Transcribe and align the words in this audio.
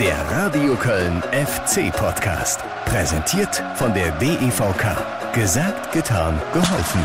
Der 0.00 0.16
Radio 0.30 0.76
Köln 0.76 1.20
FC 1.32 1.90
Podcast. 1.92 2.60
Präsentiert 2.84 3.60
von 3.74 3.92
der 3.94 4.12
DEVK. 4.20 5.34
Gesagt, 5.34 5.92
getan, 5.92 6.40
geholfen. 6.52 7.00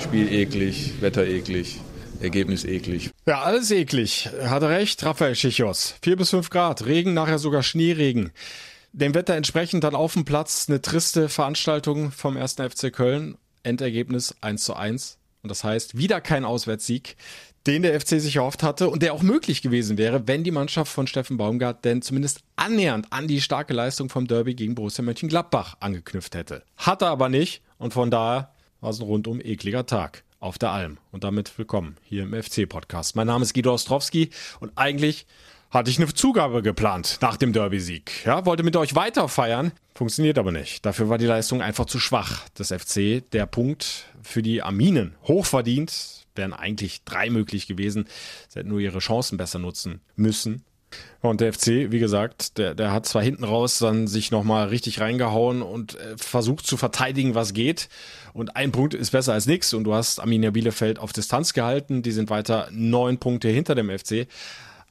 Spiel 0.00 0.32
eklig, 0.32 0.92
Wetter 1.00 1.26
eklig, 1.26 1.80
Ergebnis 2.20 2.64
eklig. 2.64 3.10
Ja, 3.26 3.42
alles 3.42 3.72
eklig. 3.72 4.30
Hatte 4.44 4.68
recht, 4.68 5.04
Raphael 5.04 5.34
Schichos. 5.34 5.96
Vier 6.00 6.14
bis 6.14 6.30
fünf 6.30 6.48
Grad, 6.48 6.86
Regen, 6.86 7.12
nachher 7.12 7.40
sogar 7.40 7.64
Schneeregen. 7.64 8.30
Dem 8.92 9.16
Wetter 9.16 9.34
entsprechend 9.34 9.82
dann 9.82 9.96
auf 9.96 10.12
dem 10.12 10.24
Platz 10.24 10.66
eine 10.68 10.80
triste 10.80 11.28
Veranstaltung 11.28 12.12
vom 12.12 12.36
1. 12.36 12.52
FC 12.52 12.92
Köln. 12.92 13.36
Endergebnis 13.64 14.36
1 14.42 14.62
zu 14.62 14.74
1. 14.74 15.18
Und 15.42 15.50
das 15.50 15.64
heißt, 15.64 15.98
wieder 15.98 16.20
kein 16.20 16.44
Auswärtssieg 16.44 17.16
den 17.66 17.82
der 17.82 17.98
FC 17.98 18.20
sich 18.20 18.36
erhofft 18.36 18.62
hatte 18.62 18.88
und 18.88 19.02
der 19.02 19.14
auch 19.14 19.22
möglich 19.22 19.62
gewesen 19.62 19.96
wäre, 19.96 20.28
wenn 20.28 20.44
die 20.44 20.50
Mannschaft 20.50 20.92
von 20.92 21.06
Steffen 21.06 21.36
Baumgart 21.36 21.84
denn 21.84 22.02
zumindest 22.02 22.40
annähernd 22.56 23.06
an 23.10 23.26
die 23.26 23.40
starke 23.40 23.72
Leistung 23.72 24.10
vom 24.10 24.26
Derby 24.26 24.54
gegen 24.54 24.74
Borussia 24.74 25.02
Mönchengladbach 25.02 25.76
angeknüpft 25.80 26.34
hätte. 26.34 26.62
Hatte 26.76 27.06
aber 27.06 27.28
nicht 27.28 27.62
und 27.78 27.94
von 27.94 28.10
daher 28.10 28.52
war 28.80 28.90
es 28.90 29.00
ein 29.00 29.06
rundum 29.06 29.40
ekliger 29.40 29.86
Tag 29.86 30.24
auf 30.40 30.58
der 30.58 30.72
Alm. 30.72 30.98
Und 31.10 31.24
damit 31.24 31.56
willkommen 31.58 31.96
hier 32.02 32.24
im 32.24 32.34
FC-Podcast. 32.34 33.16
Mein 33.16 33.28
Name 33.28 33.44
ist 33.44 33.54
Guido 33.54 33.72
Ostrowski 33.72 34.28
und 34.60 34.72
eigentlich 34.76 35.26
hatte 35.70 35.90
ich 35.90 35.98
eine 35.98 36.12
Zugabe 36.12 36.62
geplant 36.62 37.18
nach 37.22 37.38
dem 37.38 37.54
Derby-Sieg. 37.54 38.26
Ja, 38.26 38.44
wollte 38.44 38.62
mit 38.62 38.76
euch 38.76 38.94
weiter 38.94 39.28
feiern, 39.28 39.72
funktioniert 39.94 40.38
aber 40.38 40.52
nicht. 40.52 40.84
Dafür 40.84 41.08
war 41.08 41.16
die 41.16 41.26
Leistung 41.26 41.62
einfach 41.62 41.86
zu 41.86 41.98
schwach 41.98 42.46
des 42.50 42.68
FC. 42.68 43.28
Der 43.32 43.46
Punkt 43.46 44.04
für 44.22 44.42
die 44.42 44.62
Arminen 44.62 45.16
hochverdient, 45.24 46.23
wären 46.36 46.52
eigentlich 46.52 47.04
drei 47.04 47.30
möglich 47.30 47.66
gewesen. 47.66 48.06
Sie 48.48 48.58
hätten 48.58 48.70
nur 48.70 48.80
ihre 48.80 48.98
Chancen 48.98 49.36
besser 49.36 49.58
nutzen 49.58 50.00
müssen. 50.16 50.64
Und 51.20 51.40
der 51.40 51.52
FC, 51.52 51.90
wie 51.90 51.98
gesagt, 51.98 52.58
der, 52.58 52.74
der 52.74 52.92
hat 52.92 53.06
zwar 53.06 53.22
hinten 53.22 53.44
raus 53.44 53.78
dann 53.78 54.06
sich 54.06 54.30
nochmal 54.30 54.68
richtig 54.68 55.00
reingehauen 55.00 55.62
und 55.62 55.98
äh, 55.98 56.16
versucht 56.16 56.66
zu 56.66 56.76
verteidigen, 56.76 57.34
was 57.34 57.54
geht. 57.54 57.88
Und 58.32 58.56
ein 58.56 58.72
Punkt 58.72 58.94
ist 58.94 59.10
besser 59.10 59.32
als 59.32 59.46
nichts. 59.46 59.72
Und 59.74 59.84
du 59.84 59.94
hast 59.94 60.20
Arminia 60.20 60.50
Bielefeld 60.50 60.98
auf 60.98 61.12
Distanz 61.12 61.52
gehalten. 61.52 62.02
Die 62.02 62.12
sind 62.12 62.30
weiter 62.30 62.68
neun 62.70 63.18
Punkte 63.18 63.48
hinter 63.48 63.74
dem 63.74 63.90
FC. 63.90 64.26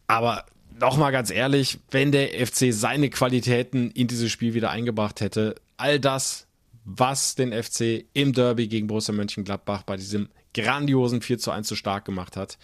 Aber 0.08 0.46
nochmal 0.80 1.12
ganz 1.12 1.30
ehrlich, 1.30 1.80
wenn 1.92 2.12
der 2.12 2.46
FC 2.46 2.74
seine 2.74 3.10
Qualitäten 3.10 3.92
in 3.92 4.08
dieses 4.08 4.32
Spiel 4.32 4.54
wieder 4.54 4.72
eingebracht 4.72 5.22
hätte, 5.22 5.56
all 5.78 6.00
das, 6.00 6.48
was 6.86 7.36
den 7.36 7.54
FC 7.54 8.06
im 8.14 8.34
Derby 8.34 8.68
gegen 8.68 8.88
Borussia 8.88 9.14
Mönchengladbach 9.14 9.84
bei 9.84 9.98
diesem 9.98 10.30
grandiosen 10.54 11.22
4 11.22 11.40
zu 11.40 11.52
1 11.52 11.68
zu 11.68 11.76
stark 11.76 12.06
gemacht 12.06 12.38
hat, 12.38 12.58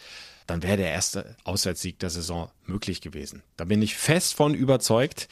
dann 0.47 0.63
wäre 0.63 0.77
der 0.77 0.91
erste 0.91 1.35
Auswärtssieg 1.43 1.99
der 1.99 2.09
Saison 2.09 2.49
möglich 2.65 3.01
gewesen. 3.01 3.43
Da 3.57 3.65
bin 3.65 3.81
ich 3.81 3.95
fest 3.95 4.33
von 4.33 4.53
überzeugt. 4.53 5.27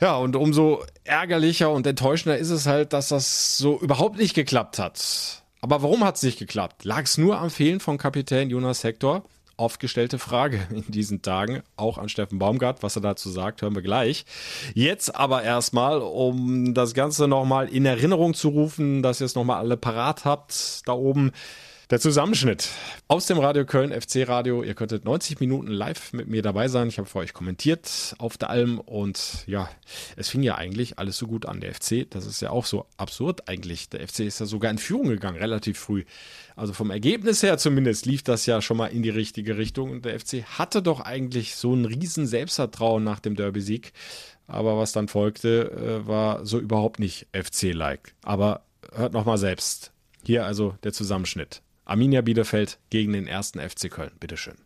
Ja, 0.00 0.16
und 0.16 0.36
umso 0.36 0.84
ärgerlicher 1.04 1.70
und 1.70 1.86
enttäuschender 1.86 2.36
ist 2.36 2.50
es 2.50 2.66
halt, 2.66 2.92
dass 2.92 3.08
das 3.08 3.56
so 3.56 3.78
überhaupt 3.80 4.18
nicht 4.18 4.34
geklappt 4.34 4.78
hat. 4.78 5.42
Aber 5.60 5.82
warum 5.82 6.04
hat 6.04 6.16
es 6.16 6.22
nicht 6.22 6.38
geklappt? 6.38 6.84
Lag 6.84 7.04
es 7.04 7.16
nur 7.16 7.38
am 7.38 7.50
Fehlen 7.50 7.80
von 7.80 7.96
Kapitän 7.96 8.50
Jonas 8.50 8.84
Hector? 8.84 9.24
oft 9.56 9.80
gestellte 9.80 10.18
Frage 10.18 10.66
in 10.70 10.84
diesen 10.88 11.22
Tagen, 11.22 11.62
auch 11.76 11.98
an 11.98 12.08
Steffen 12.08 12.38
Baumgart. 12.38 12.82
Was 12.82 12.96
er 12.96 13.02
dazu 13.02 13.30
sagt, 13.30 13.62
hören 13.62 13.74
wir 13.74 13.82
gleich. 13.82 14.24
Jetzt 14.74 15.14
aber 15.14 15.42
erstmal, 15.42 16.00
um 16.00 16.74
das 16.74 16.94
Ganze 16.94 17.28
nochmal 17.28 17.68
in 17.68 17.86
Erinnerung 17.86 18.34
zu 18.34 18.48
rufen, 18.48 19.02
dass 19.02 19.20
ihr 19.20 19.26
es 19.26 19.34
nochmal 19.34 19.58
alle 19.58 19.76
parat 19.76 20.24
habt, 20.24 20.82
da 20.86 20.92
oben. 20.92 21.32
Der 21.88 22.00
Zusammenschnitt 22.00 22.70
aus 23.06 23.26
dem 23.26 23.38
Radio 23.38 23.64
Köln 23.64 23.92
FC 23.92 24.26
Radio. 24.26 24.64
Ihr 24.64 24.74
könntet 24.74 25.04
90 25.04 25.38
Minuten 25.38 25.68
live 25.68 26.12
mit 26.12 26.26
mir 26.26 26.42
dabei 26.42 26.66
sein. 26.66 26.88
Ich 26.88 26.98
habe 26.98 27.08
für 27.08 27.20
euch 27.20 27.32
kommentiert 27.32 28.16
auf 28.18 28.36
der 28.36 28.50
Alm 28.50 28.80
und 28.80 29.44
ja, 29.46 29.70
es 30.16 30.28
fing 30.28 30.42
ja 30.42 30.56
eigentlich 30.56 30.98
alles 30.98 31.16
so 31.16 31.28
gut 31.28 31.46
an. 31.46 31.60
Der 31.60 31.72
FC, 31.72 32.10
das 32.10 32.26
ist 32.26 32.42
ja 32.42 32.50
auch 32.50 32.66
so 32.66 32.86
absurd 32.96 33.48
eigentlich. 33.48 33.88
Der 33.88 34.00
FC 34.00 34.20
ist 34.20 34.40
ja 34.40 34.46
sogar 34.46 34.72
in 34.72 34.78
Führung 34.78 35.06
gegangen, 35.06 35.36
relativ 35.36 35.78
früh. 35.78 36.02
Also 36.56 36.72
vom 36.72 36.90
Ergebnis 36.90 37.44
her 37.44 37.56
zumindest 37.56 38.04
lief 38.04 38.24
das 38.24 38.46
ja 38.46 38.60
schon 38.60 38.78
mal 38.78 38.88
in 38.88 39.04
die 39.04 39.10
richtige 39.10 39.56
Richtung. 39.56 39.92
Und 39.92 40.06
der 40.06 40.18
FC 40.18 40.42
hatte 40.42 40.82
doch 40.82 40.98
eigentlich 40.98 41.54
so 41.54 41.72
ein 41.72 41.84
riesen 41.84 42.26
Selbstvertrauen 42.26 43.04
nach 43.04 43.20
dem 43.20 43.36
Derby-Sieg. 43.36 43.92
Aber 44.48 44.76
was 44.76 44.90
dann 44.90 45.06
folgte, 45.06 45.70
äh, 45.70 46.08
war 46.08 46.44
so 46.44 46.58
überhaupt 46.58 46.98
nicht 46.98 47.28
FC-like. 47.32 48.16
Aber 48.24 48.62
hört 48.92 49.12
nochmal 49.12 49.38
selbst. 49.38 49.92
Hier 50.24 50.44
also 50.44 50.74
der 50.82 50.92
Zusammenschnitt. 50.92 51.62
Arminia 51.86 52.20
Bielefeld 52.20 52.78
gegen 52.90 53.12
den 53.12 53.26
ersten 53.26 53.60
FC 53.60 53.90
Köln. 53.90 54.10
Bitteschön. 54.20 54.56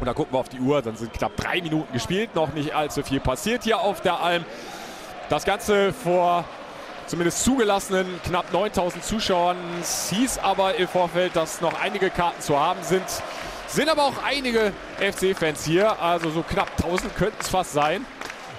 Und 0.00 0.06
da 0.06 0.14
gucken 0.14 0.32
wir 0.32 0.38
auf 0.40 0.48
die 0.48 0.58
Uhr, 0.58 0.80
dann 0.82 0.96
sind 0.96 1.12
knapp 1.12 1.36
drei 1.36 1.60
Minuten 1.60 1.92
gespielt, 1.92 2.34
noch 2.34 2.52
nicht 2.54 2.74
allzu 2.74 3.02
viel 3.02 3.20
passiert 3.20 3.64
hier 3.64 3.78
auf 3.78 4.00
der 4.00 4.20
Alm. 4.20 4.44
Das 5.28 5.44
Ganze 5.44 5.92
vor 5.92 6.44
zumindest 7.06 7.44
zugelassenen 7.44 8.06
knapp 8.24 8.52
9000 8.52 9.04
Zuschauern. 9.04 9.56
Es 9.80 10.10
hieß 10.10 10.38
aber 10.38 10.76
im 10.76 10.88
Vorfeld, 10.88 11.36
dass 11.36 11.60
noch 11.60 11.80
einige 11.80 12.10
Karten 12.10 12.40
zu 12.40 12.58
haben 12.58 12.82
sind. 12.82 13.04
Sind 13.68 13.88
aber 13.88 14.04
auch 14.04 14.22
einige 14.24 14.72
FC-Fans 14.98 15.64
hier, 15.64 16.00
also 16.00 16.30
so 16.30 16.42
knapp 16.42 16.70
1000 16.82 17.14
könnten 17.16 17.36
es 17.40 17.48
fast 17.48 17.72
sein. 17.72 18.04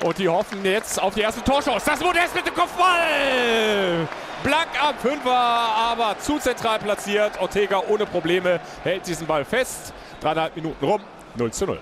Und 0.03 0.17
die 0.17 0.27
hoffen 0.27 0.63
jetzt 0.65 1.01
auf 1.01 1.13
die 1.13 1.21
erste 1.21 1.43
Torchance. 1.43 1.85
Das 1.85 1.99
Modest 1.99 2.35
mit 2.35 2.45
dem 2.45 2.53
Kopfball! 2.53 4.07
Blank 4.43 4.67
am 4.83 4.95
Fünfer, 4.97 5.31
aber 5.31 6.19
zu 6.19 6.37
zentral 6.37 6.77
platziert. 6.79 7.39
Ortega 7.39 7.81
ohne 7.87 8.05
Probleme 8.05 8.59
hält 8.83 9.07
diesen 9.07 9.25
Ball 9.25 9.45
fest. 9.45 9.93
Dreieinhalb 10.19 10.53
Minuten 10.55 10.83
rum, 10.83 11.01
0 11.35 11.51
zu 11.51 11.65
0. 11.65 11.79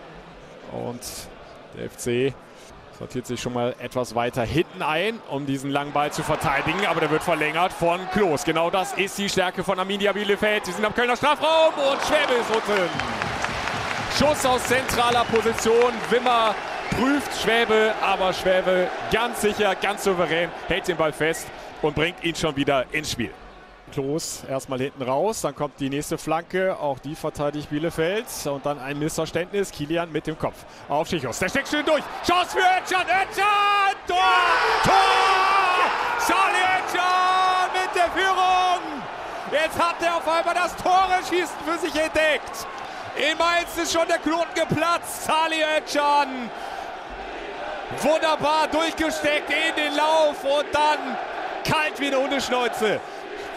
Und 0.71 1.01
der 1.75 1.89
FC 1.89 2.35
sortiert 2.99 3.25
sich 3.25 3.41
schon 3.41 3.53
mal 3.53 3.73
etwas 3.79 4.13
weiter 4.13 4.43
hinten 4.43 4.83
ein, 4.83 5.19
um 5.29 5.47
diesen 5.47 5.71
langen 5.71 5.91
Ball 5.91 6.11
zu 6.11 6.21
verteidigen. 6.21 6.85
Aber 6.85 6.99
der 6.99 7.09
wird 7.09 7.23
verlängert 7.23 7.73
von 7.73 7.99
Klos. 8.11 8.43
Genau 8.43 8.69
das 8.69 8.93
ist 8.93 9.17
die 9.17 9.27
Stärke 9.27 9.63
von 9.63 9.79
Arminia 9.79 10.11
Bielefeld. 10.11 10.67
Sie 10.67 10.71
sind 10.71 10.85
am 10.85 10.93
Kölner 10.93 11.17
Strafraum 11.17 11.73
und 11.73 11.99
Schwäbe 12.03 12.39
ist 12.39 12.49
unten. 12.51 12.89
Schuss 14.19 14.45
aus 14.45 14.63
zentraler 14.65 15.25
Position. 15.25 15.93
Wimmer 16.11 16.53
prüft 16.91 17.41
Schwäbe, 17.41 17.95
aber 18.01 18.33
Schwäbe 18.33 18.87
ganz 19.11 19.41
sicher, 19.41 19.73
ganz 19.73 20.03
souverän, 20.03 20.51
hält 20.67 20.87
den 20.87 20.97
Ball 20.97 21.11
fest 21.11 21.47
und 21.81 21.95
bringt 21.95 22.23
ihn 22.23 22.35
schon 22.35 22.55
wieder 22.55 22.85
ins 22.91 23.11
Spiel. 23.11 23.31
Klos 23.91 24.43
erstmal 24.47 24.79
hinten 24.79 25.03
raus, 25.03 25.41
dann 25.41 25.53
kommt 25.53 25.79
die 25.79 25.89
nächste 25.89 26.17
Flanke, 26.17 26.77
auch 26.79 26.99
die 26.99 27.13
verteidigt 27.13 27.69
Bielefeld 27.69 28.25
und 28.45 28.65
dann 28.65 28.79
ein 28.79 28.97
Missverständnis, 28.97 29.69
Kilian 29.69 30.11
mit 30.11 30.27
dem 30.27 30.37
Kopf. 30.39 30.55
Auf 30.87 31.09
Schichos, 31.09 31.39
der 31.39 31.49
steckt 31.49 31.67
schön 31.67 31.85
durch, 31.85 32.03
Chance 32.25 32.51
für 32.51 32.59
Özcan, 32.59 33.05
Özcan, 33.05 33.95
Tor, 34.07 34.17
Tor, 34.83 34.93
Charlie 36.25 36.63
Özcan 36.77 37.69
mit 37.73 37.95
der 37.95 38.11
Führung, 38.11 39.03
jetzt 39.51 39.77
hat 39.77 40.01
er 40.01 40.15
auf 40.15 40.27
einmal 40.27 40.55
das 40.55 40.75
Tore-Schießen 40.77 41.57
für 41.65 41.77
sich 41.77 41.93
entdeckt, 41.93 42.65
in 43.17 43.37
Mainz 43.37 43.75
ist 43.75 43.91
schon 43.91 44.07
der 44.07 44.19
Knoten 44.19 44.53
geplatzt, 44.55 45.27
Charlie 45.27 45.63
Özcan, 45.77 46.49
wunderbar 48.01 48.69
durchgesteckt 48.69 49.49
in 49.49 49.75
den 49.75 49.95
Lauf 49.97 50.41
und 50.45 50.67
dann 50.71 51.17
kalt 51.63 51.99
wie 51.99 52.07
eine 52.07 52.17
Hundeschneuze. 52.17 52.99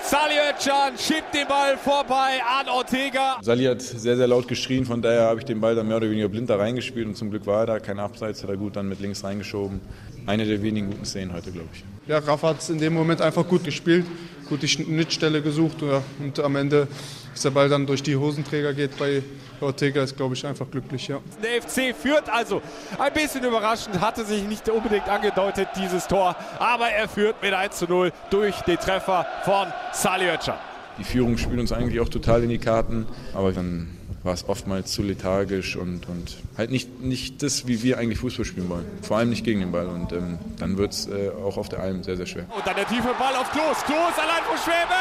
Sali 0.02 0.34
Özcan 0.34 0.98
schiebt 0.98 1.34
den 1.34 1.48
Ball 1.48 1.78
vorbei 1.78 2.38
an 2.46 2.68
Ortega. 2.68 3.38
Sali 3.40 3.64
hat 3.64 3.80
sehr, 3.80 4.16
sehr 4.16 4.26
laut 4.26 4.46
geschrien, 4.46 4.84
von 4.84 5.00
daher 5.00 5.22
habe 5.22 5.40
ich 5.40 5.46
den 5.46 5.60
Ball 5.62 5.74
dann 5.74 5.88
mehr 5.88 5.96
oder 5.96 6.10
weniger 6.10 6.28
blind 6.28 6.50
da 6.50 6.56
reingespielt 6.56 7.06
und 7.06 7.16
zum 7.16 7.30
Glück 7.30 7.46
war 7.46 7.60
er 7.60 7.66
da, 7.66 7.78
kein 7.80 7.98
Abseits, 7.98 8.42
hat 8.42 8.50
er 8.50 8.58
gut 8.58 8.76
dann 8.76 8.86
mit 8.86 9.00
links 9.00 9.24
reingeschoben. 9.24 9.80
Eine 10.26 10.44
der 10.44 10.62
wenigen 10.62 10.90
guten 10.90 11.06
Szenen 11.06 11.32
heute, 11.32 11.50
glaube 11.52 11.68
ich. 11.72 11.84
Ja, 12.06 12.18
Rafa 12.18 12.48
hat 12.48 12.60
es 12.60 12.68
in 12.68 12.78
dem 12.78 12.92
Moment 12.92 13.22
einfach 13.22 13.48
gut 13.48 13.64
gespielt, 13.64 14.04
gut 14.48 14.62
die 14.62 14.68
Schnittstelle 14.68 15.42
gesucht 15.42 15.82
ja, 15.82 16.02
und 16.20 16.40
am 16.40 16.56
Ende 16.56 16.88
dass 17.34 17.42
der 17.42 17.50
Ball 17.50 17.68
dann 17.68 17.84
durch 17.84 18.02
die 18.02 18.14
Hosenträger 18.14 18.72
geht 18.72 18.96
bei 18.96 19.20
Ortega, 19.60 20.04
ist, 20.04 20.16
glaube 20.16 20.34
ich, 20.34 20.46
einfach 20.46 20.70
glücklich. 20.70 21.08
Ja. 21.08 21.18
Der 21.42 21.60
FC 21.60 21.94
führt 21.94 22.30
also 22.30 22.62
ein 22.96 23.12
bisschen 23.12 23.44
überraschend, 23.44 24.00
hatte 24.00 24.24
sich 24.24 24.44
nicht 24.44 24.68
unbedingt 24.68 25.08
angedeutet, 25.08 25.68
dieses 25.76 26.06
Tor, 26.06 26.36
aber 26.60 26.88
er 26.90 27.08
führt 27.08 27.42
mit 27.42 27.52
1 27.52 27.76
zu 27.76 27.86
0 27.86 28.12
durch 28.30 28.54
den 28.60 28.76
Treffer 28.76 29.26
von 29.44 29.66
Salih 29.92 30.32
Özcan. 30.32 30.54
Die 30.96 31.04
Führung 31.04 31.36
spielt 31.36 31.58
uns 31.58 31.72
eigentlich 31.72 31.98
auch 31.98 32.08
total 32.08 32.44
in 32.44 32.50
die 32.50 32.58
Karten, 32.58 33.06
aber 33.34 33.50
dann 33.50 33.93
war 34.24 34.32
es 34.32 34.48
oftmals 34.48 34.90
zu 34.90 35.02
lethargisch 35.02 35.76
und, 35.76 36.08
und 36.08 36.38
halt 36.56 36.70
nicht, 36.70 37.00
nicht 37.00 37.42
das, 37.42 37.68
wie 37.68 37.82
wir 37.82 37.98
eigentlich 37.98 38.18
Fußball 38.18 38.46
spielen 38.46 38.70
wollen. 38.70 38.86
Vor 39.02 39.18
allem 39.18 39.28
nicht 39.28 39.44
gegen 39.44 39.60
den 39.60 39.70
Ball. 39.70 39.86
Und 39.86 40.12
ähm, 40.12 40.38
dann 40.58 40.78
wird 40.78 40.92
es 40.92 41.06
äh, 41.06 41.30
auch 41.44 41.58
auf 41.58 41.68
der 41.68 41.80
Alm 41.80 42.02
sehr, 42.02 42.16
sehr 42.16 42.26
schwer. 42.26 42.46
Und 42.56 42.66
dann 42.66 42.74
der 42.74 42.88
tiefe 42.88 43.14
Ball 43.18 43.36
auf 43.36 43.52
Klos. 43.52 43.84
Klos 43.84 44.16
allein 44.16 44.42
vor 44.44 44.56
Schwäbe. 44.56 44.98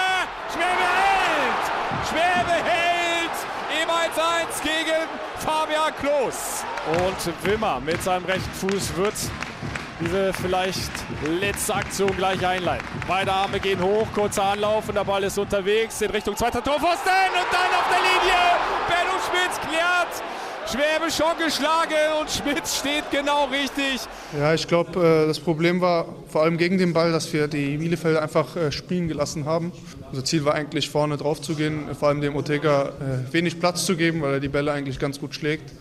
Schwäbe 0.51 0.85
hält. 0.99 2.09
Schwäbe 2.09 2.51
hält. 2.51 3.31
Ebenfalls 3.81 4.17
eins 4.17 4.61
gegen 4.61 5.07
Fabian 5.39 5.93
Klos. 5.99 6.65
Und 7.07 7.49
Wimmer 7.49 7.79
mit 7.79 8.03
seinem 8.03 8.25
rechten 8.25 8.51
Fuß 8.51 8.97
wird 8.97 9.15
diese 9.99 10.33
vielleicht 10.33 10.91
letzte 11.39 11.75
Aktion 11.75 12.15
gleich 12.15 12.45
einleiten. 12.45 12.85
Beide 13.07 13.31
Arme 13.31 13.59
gehen 13.59 13.81
hoch, 13.81 14.07
kurzer 14.13 14.43
Anlauf 14.43 14.87
und 14.89 14.95
der 14.95 15.03
Ball 15.03 15.23
ist 15.23 15.37
unterwegs 15.37 16.01
in 16.01 16.09
Richtung 16.09 16.35
zweiter 16.35 16.63
Torpfosten 16.63 17.11
und 17.33 17.47
dann 17.51 17.71
auf 17.77 17.87
der 17.89 17.99
Linie. 17.99 18.39
Benno 18.87 19.19
Schmitz 19.29 19.59
klärt. 19.59 20.23
Schwäbe 20.65 21.11
schon 21.11 21.37
geschlagen 21.45 22.21
und 22.21 22.31
Schmitz 22.31 22.79
steht 22.79 23.11
genau 23.11 23.45
richtig. 23.45 23.99
Ja, 24.39 24.53
ich 24.53 24.65
glaube, 24.65 25.25
das 25.27 25.39
Problem 25.39 25.81
war 25.81 26.05
vor 26.29 26.43
allem 26.43 26.57
gegen 26.57 26.77
den 26.77 26.93
Ball, 26.93 27.11
dass 27.11 27.31
wir 27.33 27.47
die 27.47 27.77
Bielefeld 27.77 28.17
einfach 28.17 28.47
spielen 28.71 29.09
gelassen 29.09 29.45
haben. 29.45 29.73
Unser 30.09 30.23
Ziel 30.23 30.45
war 30.45 30.55
eigentlich 30.55 30.89
vorne 30.89 31.17
drauf 31.17 31.41
zu 31.41 31.55
gehen, 31.55 31.93
vor 31.99 32.07
allem 32.07 32.21
dem 32.21 32.35
Ortega 32.35 32.93
wenig 33.31 33.59
Platz 33.59 33.85
zu 33.85 33.97
geben, 33.97 34.21
weil 34.21 34.35
er 34.35 34.39
die 34.39 34.47
Bälle 34.47 34.71
eigentlich 34.71 34.99
ganz 34.99 35.19
gut 35.19 35.35
schlägt 35.35 35.73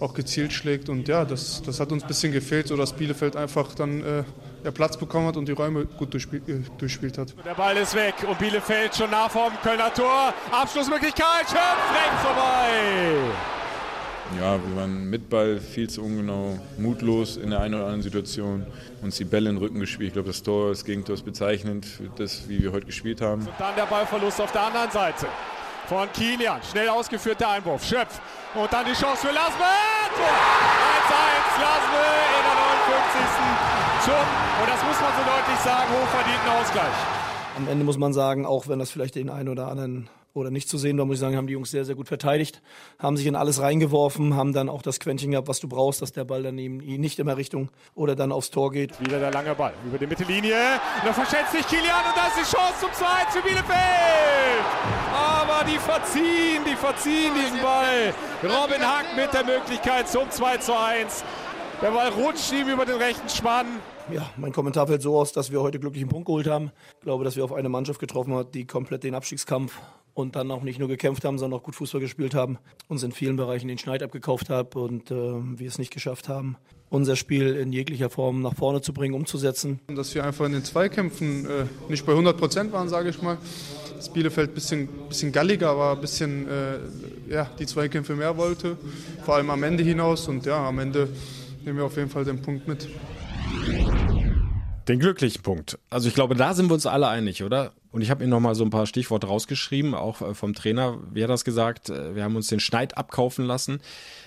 auch 0.00 0.14
gezielt 0.14 0.52
schlägt. 0.52 0.88
Und 0.88 1.08
ja, 1.08 1.24
das, 1.24 1.62
das 1.62 1.80
hat 1.80 1.92
uns 1.92 2.02
ein 2.02 2.08
bisschen 2.08 2.32
gefehlt, 2.32 2.68
sodass 2.68 2.92
Bielefeld 2.92 3.36
einfach 3.36 3.74
dann 3.74 4.02
äh, 4.02 4.24
ja, 4.64 4.70
Platz 4.70 4.96
bekommen 4.96 5.26
hat 5.26 5.36
und 5.36 5.46
die 5.46 5.52
Räume 5.52 5.86
gut 5.86 6.12
durchspiel, 6.12 6.42
äh, 6.46 6.78
durchspielt 6.78 7.18
hat. 7.18 7.34
Der 7.44 7.54
Ball 7.54 7.76
ist 7.76 7.94
weg 7.94 8.14
und 8.28 8.38
Bielefeld 8.38 8.94
schon 8.94 9.10
nah 9.10 9.28
vom 9.28 9.52
Kölner 9.62 9.92
Tor. 9.92 10.34
Abschlussmöglichkeit, 10.50 11.46
Schöpf, 11.48 11.92
rechts 11.92 12.22
vorbei. 12.22 13.32
Ja, 14.40 14.58
wir 14.58 14.76
waren 14.76 15.08
mit 15.08 15.30
Ball 15.30 15.60
viel 15.60 15.88
zu 15.88 16.02
ungenau, 16.02 16.58
mutlos 16.78 17.36
in 17.36 17.50
der 17.50 17.60
einen 17.60 17.74
oder 17.74 17.84
anderen 17.84 18.02
Situation, 18.02 18.66
uns 19.00 19.16
die 19.16 19.24
Bälle 19.24 19.48
in 19.48 19.54
den 19.54 19.62
Rücken 19.62 19.78
gespielt. 19.78 20.08
Ich 20.08 20.12
glaube, 20.14 20.28
das 20.28 20.42
Tor, 20.42 20.70
das 20.70 20.84
Gegentor 20.84 21.14
ist 21.14 21.24
bezeichnend 21.24 21.86
für 21.86 22.10
das, 22.16 22.48
wie 22.48 22.60
wir 22.60 22.72
heute 22.72 22.86
gespielt 22.86 23.20
haben. 23.20 23.42
Und 23.42 23.52
dann 23.56 23.76
der 23.76 23.86
Ballverlust 23.86 24.40
auf 24.40 24.50
der 24.50 24.62
anderen 24.62 24.90
Seite 24.90 25.26
von 25.88 26.10
Kilian. 26.12 26.60
Schnell 26.62 26.88
ausgeführter 26.88 27.48
Einwurf. 27.48 27.84
Schöpf. 27.84 28.20
Und 28.54 28.72
dann 28.72 28.84
die 28.84 28.92
Chance 28.92 29.26
für 29.26 29.32
Lasme. 29.32 29.64
1-1. 29.64 31.60
Lasme 31.60 32.02
in 32.36 32.42
der 32.46 32.54
59. 32.54 33.66
Zum, 34.04 34.14
und 34.14 34.68
das 34.68 34.82
muss 34.82 35.00
man 35.00 35.12
so 35.16 35.22
deutlich 35.24 35.60
sagen, 35.64 35.88
hochverdienten 35.90 36.50
Ausgleich. 36.60 36.96
Am 37.56 37.68
Ende 37.68 37.84
muss 37.84 37.98
man 37.98 38.12
sagen, 38.12 38.46
auch 38.46 38.68
wenn 38.68 38.78
das 38.78 38.90
vielleicht 38.90 39.14
den 39.14 39.30
einen 39.30 39.48
oder 39.48 39.68
anderen 39.68 40.08
oder 40.36 40.50
nicht 40.50 40.68
zu 40.68 40.78
sehen 40.78 40.98
war, 40.98 41.04
muss 41.04 41.16
ich 41.16 41.20
sagen, 41.20 41.36
haben 41.36 41.46
die 41.46 41.54
Jungs 41.54 41.70
sehr, 41.70 41.84
sehr 41.84 41.94
gut 41.94 42.08
verteidigt, 42.08 42.62
haben 42.98 43.16
sich 43.16 43.26
in 43.26 43.34
alles 43.34 43.60
reingeworfen, 43.60 44.36
haben 44.36 44.52
dann 44.52 44.68
auch 44.68 44.82
das 44.82 45.00
Quäntchen 45.00 45.30
gehabt, 45.30 45.48
was 45.48 45.60
du 45.60 45.68
brauchst, 45.68 46.02
dass 46.02 46.12
der 46.12 46.24
Ball 46.24 46.42
dann 46.42 46.58
eben 46.58 46.78
nicht 46.78 47.18
immer 47.18 47.36
Richtung 47.36 47.70
oder 47.94 48.14
dann 48.14 48.32
aufs 48.32 48.50
Tor 48.50 48.70
geht. 48.70 49.00
Wieder 49.00 49.18
der 49.18 49.30
lange 49.30 49.54
Ball 49.54 49.72
über 49.86 49.98
die 49.98 50.06
Mittellinie. 50.06 50.56
Da 51.04 51.12
verschätzt 51.12 51.52
sich 51.52 51.66
Kilian 51.66 52.04
und 52.08 52.16
da 52.16 52.26
ist 52.28 52.36
die 52.36 52.56
Chance 52.56 52.80
zum 52.80 52.92
2 52.92 53.06
für 53.30 53.42
Bielefeld. 53.42 53.66
Aber 55.12 55.64
die 55.64 55.78
verziehen, 55.78 56.62
die 56.68 56.76
verziehen 56.76 57.32
diesen 57.34 57.60
Ball. 57.62 58.14
Robin 58.42 58.80
Hack 58.80 59.16
mit 59.16 59.32
der 59.32 59.44
Möglichkeit 59.44 60.08
zum 60.08 60.30
2 60.30 60.58
zu 60.58 60.78
1. 60.78 61.24
Der 61.82 61.90
Ball 61.90 62.08
rutscht 62.08 62.52
ihm 62.52 62.68
über 62.68 62.86
den 62.86 62.96
rechten 62.96 63.28
Spann. 63.28 63.66
Ja, 64.10 64.30
mein 64.36 64.52
Kommentar 64.52 64.86
fällt 64.86 65.02
so 65.02 65.18
aus, 65.18 65.32
dass 65.32 65.50
wir 65.50 65.60
heute 65.60 65.78
glücklich 65.80 66.02
einen 66.02 66.10
Punkt 66.10 66.26
geholt 66.26 66.46
haben. 66.46 66.70
Ich 66.94 67.04
glaube, 67.04 67.24
dass 67.24 67.36
wir 67.36 67.44
auf 67.44 67.52
eine 67.52 67.68
Mannschaft 67.68 67.98
getroffen 67.98 68.34
haben, 68.34 68.50
die 68.52 68.66
komplett 68.66 69.02
den 69.02 69.14
Abstiegskampf 69.14 69.78
und 70.16 70.34
dann 70.34 70.50
auch 70.50 70.62
nicht 70.62 70.78
nur 70.78 70.88
gekämpft 70.88 71.26
haben, 71.26 71.38
sondern 71.38 71.60
auch 71.60 71.62
gut 71.62 71.74
Fußball 71.74 72.00
gespielt 72.00 72.34
haben, 72.34 72.58
uns 72.88 73.02
in 73.02 73.12
vielen 73.12 73.36
Bereichen 73.36 73.68
den 73.68 73.76
Schneid 73.76 74.02
abgekauft 74.02 74.48
haben 74.48 74.70
und 74.80 75.10
äh, 75.10 75.14
wir 75.14 75.68
es 75.68 75.78
nicht 75.78 75.92
geschafft 75.92 76.30
haben, 76.30 76.56
unser 76.88 77.16
Spiel 77.16 77.54
in 77.54 77.70
jeglicher 77.70 78.08
Form 78.08 78.40
nach 78.40 78.54
vorne 78.54 78.80
zu 78.80 78.94
bringen, 78.94 79.14
umzusetzen. 79.14 79.78
Dass 79.88 80.14
wir 80.14 80.24
einfach 80.24 80.46
in 80.46 80.52
den 80.52 80.64
Zweikämpfen 80.64 81.44
äh, 81.44 81.66
nicht 81.90 82.06
bei 82.06 82.12
100 82.12 82.38
Prozent 82.38 82.72
waren, 82.72 82.88
sage 82.88 83.10
ich 83.10 83.20
mal. 83.20 83.36
Das 83.94 84.10
Bielefeld 84.10 84.52
ein 84.52 84.54
bisschen, 84.54 84.88
bisschen 85.08 85.32
galliger 85.32 85.76
war, 85.76 85.96
ein 85.96 86.00
bisschen 86.00 86.48
äh, 86.48 86.78
ja, 87.28 87.50
die 87.58 87.66
Zweikämpfe 87.66 88.14
mehr 88.16 88.38
wollte, 88.38 88.78
vor 89.22 89.34
allem 89.34 89.50
am 89.50 89.62
Ende 89.62 89.82
hinaus 89.82 90.28
und 90.28 90.46
ja, 90.46 90.66
am 90.66 90.78
Ende 90.78 91.10
nehmen 91.62 91.76
wir 91.76 91.84
auf 91.84 91.96
jeden 91.96 92.08
Fall 92.08 92.24
den 92.24 92.40
Punkt 92.40 92.66
mit. 92.66 92.88
Den 94.88 94.98
glücklichen 94.98 95.42
Punkt. 95.42 95.78
Also 95.90 96.08
ich 96.08 96.14
glaube, 96.14 96.36
da 96.36 96.54
sind 96.54 96.70
wir 96.70 96.74
uns 96.74 96.86
alle 96.86 97.08
einig, 97.08 97.42
oder? 97.42 97.72
Und 97.96 98.02
ich 98.02 98.10
habe 98.10 98.22
Ihnen 98.22 98.30
nochmal 98.30 98.54
so 98.54 98.62
ein 98.62 98.68
paar 98.68 98.84
Stichworte 98.84 99.26
rausgeschrieben, 99.26 99.94
auch 99.94 100.20
äh, 100.20 100.34
vom 100.34 100.52
Trainer. 100.52 100.98
Hat 101.16 101.30
das 101.30 101.46
gesagt? 101.46 101.88
Äh, 101.88 102.14
wir 102.14 102.24
haben 102.24 102.36
uns 102.36 102.48
den 102.48 102.60
Schneid 102.60 102.98
abkaufen 102.98 103.46
lassen. 103.46 103.80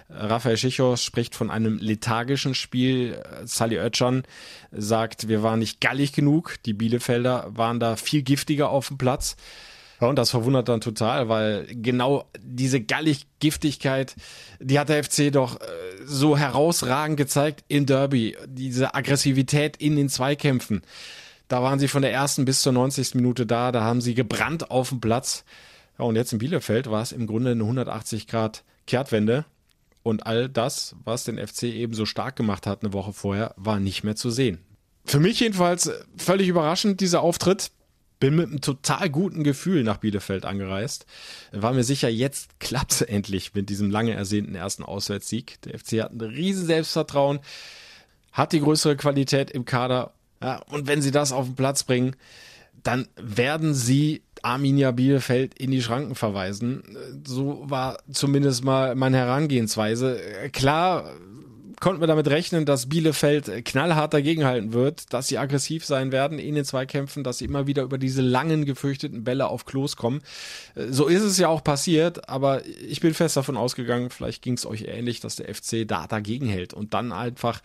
Äh, 0.10 0.14
Raphael 0.26 0.58
Schichos 0.58 1.04
spricht 1.04 1.36
von 1.36 1.52
einem 1.52 1.78
lethargischen 1.78 2.56
Spiel. 2.56 3.22
Sally 3.46 3.78
Oetschan 3.78 4.24
sagt, 4.72 5.28
wir 5.28 5.44
waren 5.44 5.60
nicht 5.60 5.82
gallig 5.82 6.14
genug. 6.14 6.56
Die 6.66 6.74
Bielefelder 6.74 7.46
waren 7.52 7.80
da 7.80 7.96
viel 7.96 8.24
giftiger 8.24 8.72
auf 8.72 8.88
dem 8.88 8.98
Platz. 8.98 9.36
Ja, 10.02 10.08
und 10.08 10.16
das 10.16 10.32
verwundert 10.32 10.68
dann 10.68 10.82
total, 10.82 11.30
weil 11.30 11.68
genau 11.70 12.26
diese 12.42 12.82
Gallig-Giftigkeit, 12.82 14.16
die 14.60 14.80
hat 14.80 14.90
der 14.90 15.04
FC 15.04 15.32
doch 15.32 15.60
so 16.06 16.36
herausragend 16.36 17.18
gezeigt 17.18 17.66
im 17.68 17.86
Derby. 17.86 18.36
Diese 18.48 18.96
Aggressivität 18.96 19.78
in 19.78 19.96
den 19.96 20.10
Zweikämpfen. 20.10 20.82
Da 21.50 21.64
waren 21.64 21.80
sie 21.80 21.88
von 21.88 22.04
der 22.04 22.14
ersten 22.14 22.46
bis 22.46 22.62
zur 22.62 22.72
90. 22.72 23.16
Minute 23.16 23.46
da, 23.46 23.72
da 23.72 23.82
haben 23.82 24.02
sie 24.02 24.14
gebrannt 24.14 24.72
auf 24.72 24.90
dem 24.90 25.02
Platz. 25.02 25.44
Ja, 25.98 26.06
und 26.06 26.16
jetzt 26.16 26.32
in 26.32 26.40
Bielefeld 26.40 26.90
war 26.90 27.02
es 27.02 27.12
im 27.12 27.28
Grunde 27.28 27.52
eine 27.52 27.64
180 27.64 28.28
Grad 28.28 28.64
Kehrtwende. 28.88 29.46
Und 30.04 30.26
all 30.26 30.48
das, 30.48 30.96
was 31.04 31.26
den 31.26 31.38
FC 31.38 31.64
eben 31.64 31.94
so 31.94 32.06
stark 32.06 32.36
gemacht 32.36 32.66
hat 32.68 32.84
eine 32.84 32.94
Woche 32.94 33.14
vorher, 33.14 33.54
war 33.58 33.80
nicht 33.80 34.04
mehr 34.04 34.16
zu 34.16 34.30
sehen. 34.30 34.60
Für 35.06 35.20
mich 35.20 35.40
jedenfalls 35.40 35.92
völlig 36.18 36.48
überraschend 36.48 37.02
dieser 37.02 37.22
Auftritt. 37.22 37.72
Bin 38.20 38.36
mit 38.36 38.48
einem 38.48 38.62
total 38.62 39.10
guten 39.10 39.44
Gefühl 39.44 39.84
nach 39.84 39.98
Bielefeld 39.98 40.46
angereist. 40.46 41.06
War 41.52 41.74
mir 41.74 41.84
sicher, 41.84 42.10
jetzt 42.10 42.60
klappt's 42.60 43.02
endlich 43.02 43.56
mit 43.56 43.70
diesem 43.70 43.90
lange 43.90 44.14
ersehnten 44.14 44.56
ersten 44.56 44.84
Auswärtssieg. 44.84 45.62
Der 45.64 45.80
FC 45.80 46.04
hat 46.04 46.12
ein 46.12 46.22
riesen 46.22 46.68
Selbstvertrauen, 46.68 47.40
hat 48.32 48.52
die 48.52 48.60
größere 48.60 48.98
Qualität 48.98 49.50
im 49.50 49.66
Kader. 49.66 50.14
Ja, 50.42 50.62
und 50.70 50.88
wenn 50.88 51.02
sie 51.02 51.12
das 51.12 51.32
auf 51.32 51.46
den 51.46 51.56
Platz 51.56 51.84
bringen, 51.84 52.16
dann 52.84 53.08
werden 53.18 53.74
sie 53.74 54.22
Arminia 54.42 54.92
Bielefeld 54.92 55.54
in 55.60 55.72
die 55.72 55.82
Schranken 55.82 56.16
verweisen. 56.16 56.84
So 57.26 57.64
war 57.66 57.98
zumindest 58.12 58.64
mal 58.64 58.96
meine 58.96 59.18
Herangehensweise. 59.18 60.20
Klar 60.54 61.12
konnten 61.80 62.02
wir 62.02 62.08
damit 62.08 62.28
rechnen, 62.28 62.66
dass 62.66 62.90
Bielefeld 62.90 63.66
knallhart 63.66 64.14
dagegenhalten 64.14 64.74
wird, 64.74 65.14
dass 65.14 65.28
sie 65.28 65.38
aggressiv 65.38 65.86
sein 65.86 66.12
werden 66.12 66.38
in 66.38 66.56
den 66.56 66.66
Zweikämpfen, 66.66 67.24
dass 67.24 67.38
sie 67.38 67.46
immer 67.46 67.68
wieder 67.68 67.84
über 67.84 67.98
diese 67.98 68.22
langen 68.22 68.66
gefürchteten 68.66 69.24
Bälle 69.24 69.48
auf 69.48 69.66
Klos 69.66 69.96
kommen. 69.96 70.22
So 70.76 71.08
ist 71.08 71.22
es 71.22 71.38
ja 71.38 71.48
auch 71.48 71.64
passiert, 71.64 72.28
aber 72.30 72.66
ich 72.66 73.00
bin 73.00 73.14
fest 73.14 73.38
davon 73.38 73.56
ausgegangen, 73.58 74.10
vielleicht 74.10 74.42
ging 74.42 74.56
es 74.56 74.66
euch 74.66 74.84
ähnlich, 74.84 75.22
dass 75.22 75.38
der 75.38 75.54
FC 75.54 75.88
da 75.88 76.06
dagegen 76.08 76.48
hält 76.48 76.74
und 76.74 76.94
dann 76.94 77.12
einfach, 77.12 77.62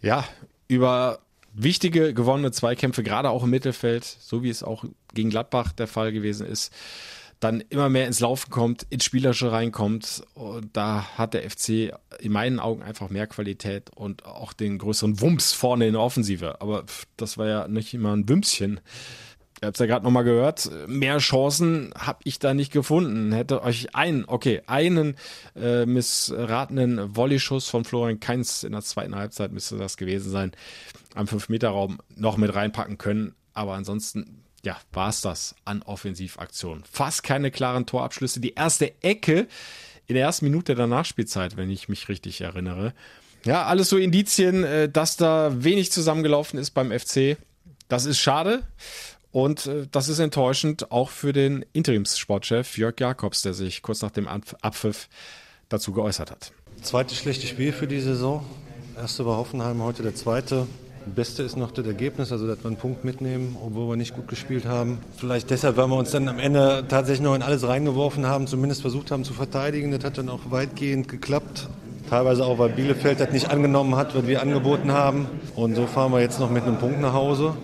ja, 0.00 0.24
über 0.68 1.18
wichtige 1.52 2.14
gewonnene 2.14 2.52
Zweikämpfe, 2.52 3.02
gerade 3.02 3.30
auch 3.30 3.44
im 3.44 3.50
Mittelfeld, 3.50 4.04
so 4.04 4.42
wie 4.42 4.50
es 4.50 4.62
auch 4.62 4.84
gegen 5.14 5.30
Gladbach 5.30 5.72
der 5.72 5.86
Fall 5.86 6.12
gewesen 6.12 6.46
ist, 6.46 6.72
dann 7.40 7.62
immer 7.70 7.88
mehr 7.88 8.06
ins 8.06 8.20
Laufen 8.20 8.50
kommt, 8.50 8.86
ins 8.90 9.04
Spielerische 9.04 9.50
reinkommt. 9.50 10.22
Und 10.34 10.76
da 10.76 11.04
hat 11.16 11.34
der 11.34 11.48
FC 11.50 11.92
in 12.20 12.32
meinen 12.32 12.60
Augen 12.60 12.82
einfach 12.82 13.08
mehr 13.08 13.26
Qualität 13.26 13.90
und 13.94 14.26
auch 14.26 14.52
den 14.52 14.78
größeren 14.78 15.20
Wumms 15.20 15.52
vorne 15.52 15.86
in 15.86 15.94
der 15.94 16.02
Offensive. 16.02 16.60
Aber 16.60 16.84
das 17.16 17.38
war 17.38 17.48
ja 17.48 17.68
nicht 17.68 17.94
immer 17.94 18.14
ein 18.14 18.28
Wümschen. 18.28 18.80
Ihr 19.62 19.66
habt 19.66 19.76
es 19.76 19.80
ja 19.80 19.86
gerade 19.86 20.04
nochmal 20.04 20.24
gehört, 20.24 20.70
mehr 20.86 21.18
Chancen 21.18 21.92
habe 21.94 22.20
ich 22.24 22.38
da 22.38 22.54
nicht 22.54 22.72
gefunden. 22.72 23.30
Hätte 23.32 23.62
euch 23.62 23.94
einen, 23.94 24.24
okay, 24.26 24.62
einen 24.66 25.16
äh, 25.54 25.84
missratenen 25.84 27.14
Volleyschuss 27.14 27.68
von 27.68 27.84
Florian 27.84 28.20
Keins 28.20 28.64
in 28.64 28.72
der 28.72 28.80
zweiten 28.80 29.16
Halbzeit 29.16 29.52
müsste 29.52 29.76
das 29.76 29.98
gewesen 29.98 30.30
sein, 30.30 30.52
am 31.14 31.26
5-Meter-Raum 31.26 31.98
noch 32.14 32.36
mit 32.36 32.54
reinpacken 32.54 32.98
können. 32.98 33.34
Aber 33.54 33.74
ansonsten 33.74 34.44
ja, 34.64 34.76
war 34.92 35.08
es 35.08 35.20
das 35.20 35.54
an 35.64 35.82
Offensivaktionen. 35.82 36.84
Fast 36.90 37.22
keine 37.22 37.50
klaren 37.50 37.86
Torabschlüsse. 37.86 38.40
Die 38.40 38.54
erste 38.54 38.92
Ecke 39.02 39.46
in 40.06 40.14
der 40.14 40.24
ersten 40.24 40.46
Minute 40.46 40.74
der 40.74 40.86
Nachspielzeit, 40.86 41.56
wenn 41.56 41.70
ich 41.70 41.88
mich 41.88 42.08
richtig 42.08 42.40
erinnere. 42.40 42.94
Ja, 43.44 43.64
alles 43.64 43.88
so 43.88 43.96
Indizien, 43.96 44.64
äh, 44.64 44.88
dass 44.88 45.16
da 45.16 45.64
wenig 45.64 45.92
zusammengelaufen 45.92 46.58
ist 46.58 46.72
beim 46.72 46.90
FC. 46.90 47.38
Das 47.88 48.04
ist 48.04 48.18
schade. 48.18 48.62
Und 49.32 49.66
äh, 49.66 49.86
das 49.90 50.08
ist 50.08 50.18
enttäuschend 50.18 50.90
auch 50.90 51.10
für 51.10 51.32
den 51.32 51.64
Interimssportchef 51.72 52.76
Jörg 52.76 52.98
Jakobs, 52.98 53.42
der 53.42 53.54
sich 53.54 53.82
kurz 53.82 54.02
nach 54.02 54.10
dem 54.10 54.28
Abpfiff 54.28 55.08
dazu 55.68 55.92
geäußert 55.92 56.30
hat. 56.30 56.52
Zweites 56.82 57.16
schlechte 57.16 57.46
Spiel 57.46 57.72
für 57.72 57.86
die 57.86 58.00
Saison. 58.00 58.44
Erste 58.96 59.24
war 59.24 59.36
Hoffenheim, 59.36 59.82
heute 59.82 60.02
der 60.02 60.14
zweite. 60.14 60.66
Beste 61.06 61.42
ist 61.42 61.56
noch 61.56 61.70
das 61.70 61.86
Ergebnis, 61.86 62.30
also 62.30 62.46
dass 62.46 62.58
wir 62.58 62.66
einen 62.66 62.76
Punkt 62.76 63.04
mitnehmen, 63.04 63.56
obwohl 63.64 63.88
wir 63.88 63.96
nicht 63.96 64.14
gut 64.14 64.28
gespielt 64.28 64.66
haben. 64.66 64.98
Vielleicht 65.16 65.50
deshalb, 65.50 65.76
weil 65.76 65.88
wir 65.88 65.96
uns 65.96 66.10
dann 66.10 66.28
am 66.28 66.38
Ende 66.38 66.84
tatsächlich 66.88 67.22
noch 67.22 67.34
in 67.34 67.42
alles 67.42 67.66
reingeworfen 67.66 68.26
haben, 68.26 68.46
zumindest 68.46 68.82
versucht 68.82 69.10
haben 69.10 69.24
zu 69.24 69.32
verteidigen. 69.32 69.90
Das 69.90 70.04
hat 70.04 70.18
dann 70.18 70.28
auch 70.28 70.50
weitgehend 70.50 71.08
geklappt. 71.08 71.68
Teilweise 72.08 72.44
auch, 72.44 72.58
weil 72.58 72.70
Bielefeld 72.70 73.20
das 73.20 73.30
nicht 73.32 73.50
angenommen 73.50 73.96
hat, 73.96 74.14
was 74.14 74.26
wir 74.26 74.42
angeboten 74.42 74.92
haben. 74.92 75.26
Und 75.54 75.74
so 75.74 75.86
fahren 75.86 76.12
wir 76.12 76.20
jetzt 76.20 76.40
noch 76.40 76.50
mit 76.50 76.64
einem 76.64 76.78
Punkt 76.78 77.00
nach 77.00 77.12
Hause. 77.12 77.54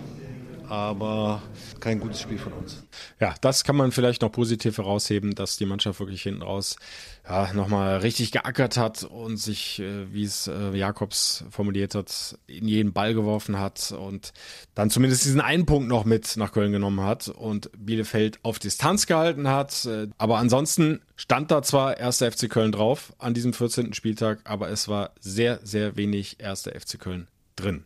aber 0.69 1.41
kein 1.87 2.01
gutes 2.01 2.19
Spiel 2.19 2.37
von 2.37 2.51
uns. 2.51 2.83
Ja, 3.17 3.33
das 3.39 3.63
kann 3.63 3.77
man 3.77 3.93
vielleicht 3.93 4.21
noch 4.21 4.29
positiv 4.29 4.77
herausheben, 4.77 5.35
dass 5.35 5.55
die 5.55 5.65
Mannschaft 5.65 6.01
wirklich 6.01 6.21
hinten 6.21 6.41
raus 6.41 6.75
ja, 7.23 7.53
nochmal 7.53 7.99
richtig 7.99 8.33
geackert 8.33 8.75
hat 8.75 9.05
und 9.05 9.37
sich, 9.37 9.79
äh, 9.79 10.11
wie 10.11 10.25
es 10.25 10.47
äh, 10.47 10.75
Jakobs 10.75 11.45
formuliert 11.49 11.95
hat, 11.95 12.37
in 12.45 12.67
jeden 12.67 12.91
Ball 12.91 13.13
geworfen 13.13 13.57
hat 13.57 13.93
und 13.97 14.33
dann 14.75 14.89
zumindest 14.89 15.23
diesen 15.23 15.39
einen 15.39 15.65
Punkt 15.65 15.87
noch 15.87 16.03
mit 16.03 16.35
nach 16.35 16.51
Köln 16.51 16.73
genommen 16.73 16.99
hat 16.99 17.29
und 17.29 17.69
Bielefeld 17.77 18.39
auf 18.43 18.59
Distanz 18.59 19.07
gehalten 19.07 19.47
hat. 19.47 19.85
Äh, 19.85 20.07
aber 20.17 20.39
ansonsten 20.39 20.99
stand 21.15 21.51
da 21.51 21.63
zwar 21.63 21.95
1. 21.95 22.17
FC 22.17 22.49
Köln 22.49 22.73
drauf 22.73 23.13
an 23.17 23.33
diesem 23.33 23.53
14. 23.53 23.93
Spieltag, 23.93 24.41
aber 24.43 24.69
es 24.69 24.89
war 24.89 25.11
sehr, 25.21 25.61
sehr 25.63 25.95
wenig 25.95 26.43
1. 26.43 26.63
FC 26.63 26.99
Köln 26.99 27.29
drin. 27.55 27.85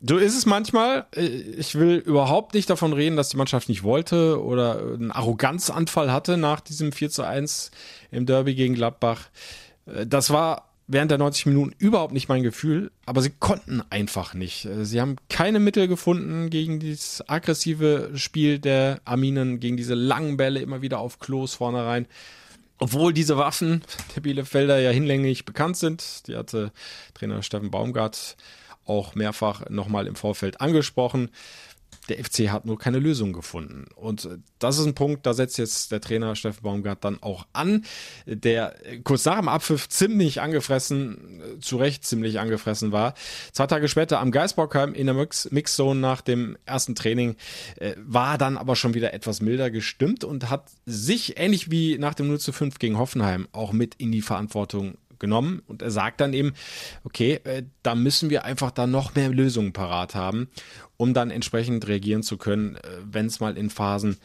So 0.00 0.16
ist 0.16 0.36
es 0.36 0.46
manchmal. 0.46 1.06
Ich 1.14 1.76
will 1.76 1.96
überhaupt 1.96 2.54
nicht 2.54 2.68
davon 2.68 2.92
reden, 2.92 3.16
dass 3.16 3.28
die 3.28 3.36
Mannschaft 3.36 3.68
nicht 3.68 3.82
wollte 3.84 4.42
oder 4.42 4.80
einen 4.80 5.12
Arroganzanfall 5.12 6.12
hatte 6.12 6.36
nach 6.36 6.60
diesem 6.60 6.92
4 6.92 7.10
zu 7.10 7.22
1 7.22 7.70
im 8.10 8.26
Derby 8.26 8.54
gegen 8.54 8.74
Gladbach. 8.74 9.28
Das 9.84 10.30
war 10.30 10.68
während 10.88 11.10
der 11.10 11.18
90 11.18 11.46
Minuten 11.46 11.74
überhaupt 11.78 12.12
nicht 12.12 12.28
mein 12.28 12.42
Gefühl, 12.42 12.90
aber 13.06 13.22
sie 13.22 13.30
konnten 13.30 13.82
einfach 13.90 14.34
nicht. 14.34 14.68
Sie 14.82 15.00
haben 15.00 15.16
keine 15.28 15.60
Mittel 15.60 15.88
gefunden 15.88 16.50
gegen 16.50 16.80
dieses 16.80 17.26
aggressive 17.28 18.10
Spiel 18.14 18.58
der 18.58 19.00
Arminen, 19.04 19.60
gegen 19.60 19.76
diese 19.76 19.94
langen 19.94 20.36
Bälle 20.36 20.60
immer 20.60 20.82
wieder 20.82 20.98
auf 20.98 21.18
Klos 21.18 21.54
vorne 21.54 21.84
rein. 21.84 22.06
Obwohl 22.78 23.12
diese 23.12 23.36
Waffen 23.36 23.82
der 24.16 24.22
Bielefelder 24.22 24.80
ja 24.80 24.90
hinlänglich 24.90 25.44
bekannt 25.44 25.76
sind. 25.76 26.26
Die 26.26 26.34
hatte 26.34 26.72
Trainer 27.14 27.42
Steffen 27.44 27.70
Baumgart 27.70 28.36
auch 28.92 29.14
mehrfach 29.14 29.68
nochmal 29.70 30.06
im 30.06 30.14
Vorfeld 30.14 30.60
angesprochen. 30.60 31.30
Der 32.08 32.22
FC 32.22 32.50
hat 32.50 32.64
nur 32.64 32.78
keine 32.78 32.98
Lösung 32.98 33.32
gefunden. 33.32 33.86
Und 33.94 34.28
das 34.58 34.78
ist 34.78 34.86
ein 34.86 34.94
Punkt, 34.94 35.24
da 35.24 35.34
setzt 35.34 35.56
jetzt 35.56 35.92
der 35.92 36.00
Trainer 36.00 36.34
Steffen 36.34 36.62
Baumgart 36.62 37.04
dann 37.04 37.22
auch 37.22 37.46
an, 37.52 37.84
der 38.26 38.74
kurz 39.04 39.24
nach 39.24 39.38
dem 39.38 39.48
Abpfiff 39.48 39.88
ziemlich 39.88 40.40
angefressen, 40.40 41.40
zu 41.60 41.76
Recht 41.76 42.04
ziemlich 42.04 42.40
angefressen 42.40 42.90
war. 42.90 43.14
Zwei 43.52 43.68
Tage 43.68 43.86
später 43.86 44.18
am 44.18 44.32
Geisbockheim 44.32 44.94
in 44.94 45.06
der 45.06 45.14
Mix 45.14 45.48
Mixzone 45.52 46.00
nach 46.00 46.22
dem 46.22 46.56
ersten 46.66 46.96
Training 46.96 47.36
äh, 47.76 47.94
war 47.98 48.36
dann 48.36 48.56
aber 48.56 48.74
schon 48.74 48.94
wieder 48.94 49.14
etwas 49.14 49.40
milder 49.40 49.70
gestimmt 49.70 50.24
und 50.24 50.50
hat 50.50 50.70
sich 50.86 51.38
ähnlich 51.38 51.70
wie 51.70 51.98
nach 51.98 52.14
dem 52.14 52.26
0 52.26 52.40
zu 52.40 52.52
5 52.52 52.80
gegen 52.80 52.98
Hoffenheim 52.98 53.46
auch 53.52 53.72
mit 53.72 53.94
in 53.94 54.10
die 54.10 54.22
Verantwortung 54.22 54.96
genommen 55.22 55.62
und 55.66 55.80
er 55.80 55.90
sagt 55.90 56.20
dann 56.20 56.34
eben, 56.34 56.52
okay, 57.04 57.40
äh, 57.44 57.62
da 57.82 57.94
müssen 57.94 58.28
wir 58.28 58.44
einfach 58.44 58.70
da 58.70 58.86
noch 58.86 59.14
mehr 59.14 59.30
Lösungen 59.30 59.72
parat 59.72 60.14
haben, 60.14 60.50
um 60.98 61.14
dann 61.14 61.30
entsprechend 61.30 61.88
reagieren 61.88 62.22
zu 62.22 62.36
können, 62.36 62.76
äh, 62.76 62.80
wenn 63.04 63.24
es 63.24 63.40
mal 63.40 63.56
in 63.56 63.70
Phasen 63.70 64.18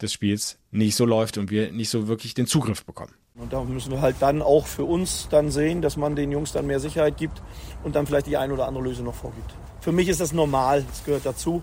des 0.00 0.12
Spiels 0.12 0.58
nicht 0.70 0.94
so 0.94 1.04
läuft 1.04 1.38
und 1.38 1.50
wir 1.50 1.72
nicht 1.72 1.88
so 1.88 2.06
wirklich 2.06 2.34
den 2.34 2.46
Zugriff 2.46 2.84
bekommen. 2.84 3.12
Und 3.36 3.52
da 3.52 3.64
müssen 3.64 3.90
wir 3.90 4.00
halt 4.00 4.16
dann 4.20 4.42
auch 4.42 4.66
für 4.66 4.84
uns 4.84 5.26
dann 5.28 5.50
sehen, 5.50 5.82
dass 5.82 5.96
man 5.96 6.14
den 6.14 6.30
Jungs 6.30 6.52
dann 6.52 6.68
mehr 6.68 6.78
Sicherheit 6.78 7.16
gibt 7.16 7.42
und 7.82 7.96
dann 7.96 8.06
vielleicht 8.06 8.28
die 8.28 8.36
eine 8.36 8.52
oder 8.52 8.68
andere 8.68 8.84
Lösung 8.84 9.06
noch 9.06 9.14
vorgibt. 9.14 9.52
Für 9.80 9.90
mich 9.90 10.08
ist 10.08 10.20
das 10.20 10.32
normal, 10.32 10.84
das 10.88 11.04
gehört 11.04 11.26
dazu. 11.26 11.60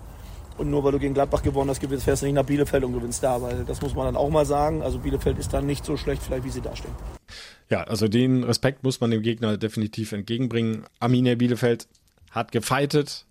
Und 0.58 0.70
nur 0.70 0.84
weil 0.84 0.92
du 0.92 0.98
gegen 0.98 1.14
Gladbach 1.14 1.42
gewonnen 1.42 1.70
hast, 1.70 1.80
gewinnst, 1.80 2.04
fährst 2.04 2.22
du 2.22 2.26
nicht 2.26 2.34
nach 2.34 2.44
Bielefeld 2.44 2.84
und 2.84 2.92
gewinnst 2.92 3.22
da, 3.22 3.40
weil 3.40 3.64
das 3.64 3.80
muss 3.80 3.94
man 3.94 4.04
dann 4.04 4.16
auch 4.16 4.28
mal 4.28 4.44
sagen. 4.44 4.82
Also 4.82 4.98
Bielefeld 4.98 5.38
ist 5.38 5.52
dann 5.54 5.66
nicht 5.66 5.84
so 5.84 5.96
schlecht, 5.96 6.22
vielleicht 6.22 6.44
wie 6.44 6.50
sie 6.50 6.60
dastehen. 6.60 6.92
Ja, 7.70 7.84
also 7.84 8.08
den 8.08 8.44
Respekt 8.44 8.82
muss 8.82 9.00
man 9.00 9.10
dem 9.10 9.22
Gegner 9.22 9.56
definitiv 9.56 10.12
entgegenbringen. 10.12 10.84
Arminia 11.00 11.34
Bielefeld 11.34 11.88
hat 12.30 12.52
gefeitet, 12.52 13.26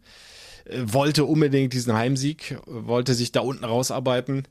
äh, 0.65 0.81
wollte 0.83 1.25
unbedingt 1.25 1.73
diesen 1.73 1.93
Heimsieg, 1.93 2.57
wollte 2.65 3.13
sich 3.13 3.31
da 3.31 3.41
unten 3.41 3.65
rausarbeiten. 3.65 4.47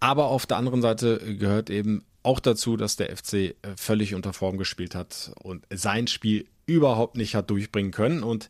Aber 0.00 0.26
auf 0.26 0.46
der 0.46 0.56
anderen 0.56 0.82
Seite 0.82 1.36
gehört 1.36 1.70
eben 1.70 2.04
auch 2.22 2.40
dazu, 2.40 2.76
dass 2.76 2.96
der 2.96 3.16
FC 3.16 3.34
äh, 3.34 3.54
völlig 3.76 4.14
unter 4.14 4.32
Form 4.32 4.58
gespielt 4.58 4.94
hat 4.94 5.32
und 5.42 5.64
sein 5.72 6.06
Spiel 6.06 6.46
überhaupt 6.66 7.16
nicht 7.16 7.34
hat 7.34 7.50
durchbringen 7.50 7.92
können. 7.92 8.22
Und 8.22 8.48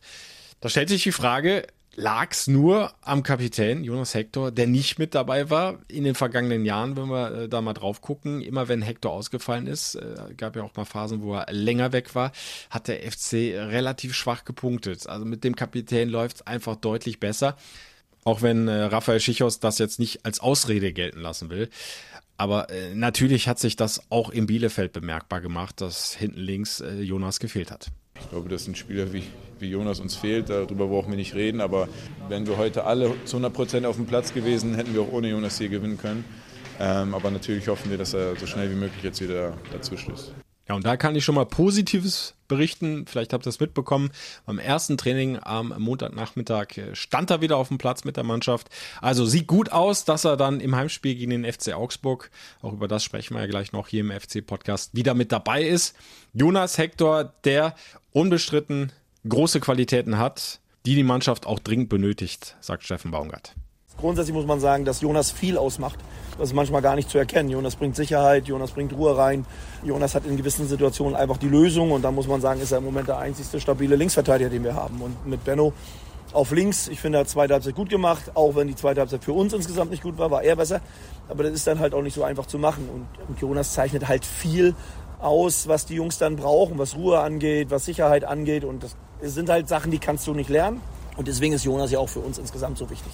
da 0.61 0.69
stellt 0.69 0.89
sich 0.89 1.03
die 1.03 1.11
Frage, 1.11 1.67
lag 1.95 2.31
es 2.31 2.47
nur 2.47 2.93
am 3.01 3.23
Kapitän 3.23 3.83
Jonas 3.83 4.13
Hector, 4.13 4.51
der 4.51 4.67
nicht 4.67 4.97
mit 4.99 5.13
dabei 5.13 5.49
war 5.49 5.79
in 5.87 6.03
den 6.03 6.15
vergangenen 6.15 6.65
Jahren, 6.65 6.97
wenn 6.97 7.07
wir 7.07 7.31
äh, 7.31 7.49
da 7.49 7.61
mal 7.61 7.73
drauf 7.73 8.01
gucken. 8.01 8.41
Immer 8.41 8.67
wenn 8.67 8.81
Hector 8.81 9.11
ausgefallen 9.11 9.67
ist, 9.67 9.95
äh, 9.95 10.33
gab 10.35 10.55
ja 10.55 10.63
auch 10.63 10.75
mal 10.75 10.85
Phasen, 10.85 11.21
wo 11.21 11.35
er 11.35 11.51
länger 11.51 11.91
weg 11.91 12.15
war, 12.15 12.31
hat 12.69 12.87
der 12.87 12.99
FC 13.11 13.33
relativ 13.55 14.15
schwach 14.15 14.43
gepunktet. 14.45 15.07
Also 15.07 15.25
mit 15.25 15.43
dem 15.43 15.55
Kapitän 15.55 16.09
läuft 16.09 16.37
es 16.37 16.47
einfach 16.47 16.75
deutlich 16.75 17.19
besser. 17.19 17.57
Auch 18.23 18.41
wenn 18.41 18.67
äh, 18.67 18.83
Raphael 18.83 19.19
Schichos 19.19 19.59
das 19.59 19.77
jetzt 19.77 19.99
nicht 19.99 20.25
als 20.25 20.39
Ausrede 20.39 20.93
gelten 20.93 21.19
lassen 21.19 21.49
will. 21.49 21.69
Aber 22.35 22.67
natürlich 22.95 23.47
hat 23.47 23.59
sich 23.59 23.75
das 23.75 24.09
auch 24.09 24.31
im 24.31 24.47
Bielefeld 24.47 24.91
bemerkbar 24.91 25.39
gemacht, 25.39 25.79
dass 25.79 26.15
hinten 26.15 26.39
links 26.39 26.83
Jonas 26.99 27.39
gefehlt 27.39 27.69
hat. 27.69 27.91
Ich 28.23 28.29
glaube, 28.29 28.49
dass 28.49 28.67
ein 28.67 28.75
Spieler 28.75 29.13
wie, 29.13 29.23
wie 29.59 29.69
Jonas 29.69 29.99
uns 29.99 30.15
fehlt. 30.15 30.49
Darüber 30.49 30.87
brauchen 30.87 31.11
wir 31.11 31.17
nicht 31.17 31.35
reden. 31.35 31.61
Aber 31.61 31.87
wären 32.29 32.47
wir 32.47 32.57
heute 32.57 32.85
alle 32.85 33.13
zu 33.25 33.37
100 33.37 33.53
Prozent 33.53 33.85
auf 33.85 33.95
dem 33.97 34.05
Platz 34.05 34.33
gewesen, 34.33 34.75
hätten 34.75 34.93
wir 34.93 35.01
auch 35.01 35.11
ohne 35.11 35.29
Jonas 35.29 35.57
hier 35.57 35.69
gewinnen 35.69 35.97
können. 35.97 36.25
Ähm, 36.79 37.13
aber 37.13 37.29
natürlich 37.29 37.67
hoffen 37.67 37.91
wir, 37.91 37.97
dass 37.97 38.13
er 38.13 38.35
so 38.35 38.47
schnell 38.47 38.69
wie 38.71 38.75
möglich 38.75 39.03
jetzt 39.03 39.21
wieder 39.21 39.53
dazu 39.71 39.95
stößt. 39.95 40.33
Ja, 40.67 40.75
und 40.75 40.85
da 40.85 40.95
kann 40.95 41.15
ich 41.15 41.25
schon 41.25 41.35
mal 41.35 41.45
Positives 41.45 42.35
berichten. 42.47 43.05
Vielleicht 43.05 43.33
habt 43.33 43.45
ihr 43.45 43.49
es 43.49 43.59
mitbekommen. 43.59 44.11
Beim 44.45 44.59
ersten 44.59 44.97
Training 44.97 45.37
am 45.41 45.73
Montagnachmittag 45.77 46.77
äh, 46.77 46.95
stand 46.95 47.29
er 47.31 47.41
wieder 47.41 47.57
auf 47.57 47.67
dem 47.67 47.77
Platz 47.77 48.05
mit 48.05 48.15
der 48.15 48.23
Mannschaft. 48.23 48.69
Also 49.01 49.25
sieht 49.25 49.47
gut 49.47 49.71
aus, 49.71 50.05
dass 50.05 50.23
er 50.23 50.37
dann 50.37 50.61
im 50.61 50.75
Heimspiel 50.75 51.15
gegen 51.15 51.31
den 51.31 51.51
FC 51.51 51.73
Augsburg, 51.73 52.31
auch 52.61 52.73
über 52.73 52.87
das 52.87 53.03
sprechen 53.03 53.35
wir 53.35 53.41
ja 53.41 53.47
gleich 53.47 53.73
noch 53.73 53.89
hier 53.89 54.01
im 54.01 54.11
FC-Podcast, 54.11 54.95
wieder 54.95 55.13
mit 55.13 55.31
dabei 55.33 55.63
ist. 55.63 55.95
Jonas 56.33 56.77
Hector, 56.77 57.33
der 57.43 57.75
unbestritten 58.11 58.93
große 59.27 59.59
Qualitäten 59.59 60.17
hat, 60.17 60.59
die 60.85 60.95
die 60.95 61.03
Mannschaft 61.03 61.45
auch 61.45 61.59
dringend 61.59 61.89
benötigt, 61.89 62.55
sagt 62.61 62.83
Steffen 62.83 63.11
Baumgart. 63.11 63.53
Grundsätzlich 63.97 64.33
muss 64.33 64.45
man 64.45 64.59
sagen, 64.59 64.85
dass 64.85 65.01
Jonas 65.01 65.31
viel 65.31 65.57
ausmacht. 65.57 65.99
Das 66.37 66.49
ist 66.49 66.55
manchmal 66.55 66.81
gar 66.81 66.95
nicht 66.95 67.09
zu 67.09 67.17
erkennen. 67.17 67.49
Jonas 67.49 67.75
bringt 67.75 67.95
Sicherheit, 67.95 68.47
Jonas 68.47 68.71
bringt 68.71 68.93
Ruhe 68.93 69.17
rein. 69.17 69.45
Jonas 69.83 70.15
hat 70.15 70.25
in 70.25 70.37
gewissen 70.37 70.67
Situationen 70.67 71.15
einfach 71.15 71.37
die 71.37 71.47
Lösung 71.47 71.91
und 71.91 72.01
da 72.01 72.11
muss 72.11 72.27
man 72.27 72.41
sagen, 72.41 72.59
ist 72.61 72.71
er 72.71 72.79
im 72.79 72.85
Moment 72.85 73.07
der 73.07 73.19
einzigste 73.19 73.59
stabile 73.59 73.95
Linksverteidiger, 73.95 74.49
den 74.49 74.63
wir 74.63 74.75
haben. 74.75 75.01
Und 75.01 75.27
mit 75.27 75.43
Benno 75.43 75.73
auf 76.33 76.51
links, 76.51 76.87
ich 76.87 76.99
finde, 76.99 77.19
er 77.19 77.21
hat 77.21 77.29
zweite 77.29 77.53
Halbzeit 77.53 77.75
gut 77.75 77.89
gemacht, 77.89 78.31
auch 78.33 78.55
wenn 78.55 78.67
die 78.67 78.75
zweite 78.75 79.01
Halbzeit 79.01 79.23
für 79.23 79.33
uns 79.33 79.53
insgesamt 79.53 79.91
nicht 79.91 80.01
gut 80.01 80.17
war, 80.17 80.31
war 80.31 80.43
er 80.43 80.55
besser. 80.55 80.81
Aber 81.29 81.43
das 81.43 81.53
ist 81.53 81.67
dann 81.67 81.79
halt 81.79 81.93
auch 81.93 82.01
nicht 82.01 82.15
so 82.15 82.23
einfach 82.23 82.47
zu 82.47 82.57
machen. 82.57 82.89
Und, 82.91 83.27
und 83.27 83.39
Jonas 83.39 83.73
zeichnet 83.73 84.07
halt 84.07 84.25
viel 84.25 84.75
aus, 85.19 85.67
was 85.67 85.85
die 85.85 85.95
Jungs 85.95 86.17
dann 86.17 86.35
brauchen, 86.35 86.77
was 86.77 86.95
Ruhe 86.95 87.19
angeht, 87.19 87.71
was 87.71 87.85
Sicherheit 87.85 88.25
angeht. 88.25 88.65
Und 88.65 88.83
das 88.83 88.95
sind 89.21 89.49
halt 89.49 89.67
Sachen, 89.67 89.91
die 89.91 89.99
kannst 89.99 90.27
du 90.27 90.33
nicht 90.33 90.49
lernen. 90.49 90.81
Und 91.15 91.27
deswegen 91.27 91.53
ist 91.53 91.63
Jonas 91.63 91.91
ja 91.91 91.99
auch 91.99 92.09
für 92.09 92.19
uns 92.19 92.37
insgesamt 92.37 92.77
so 92.77 92.89
wichtig. 92.89 93.11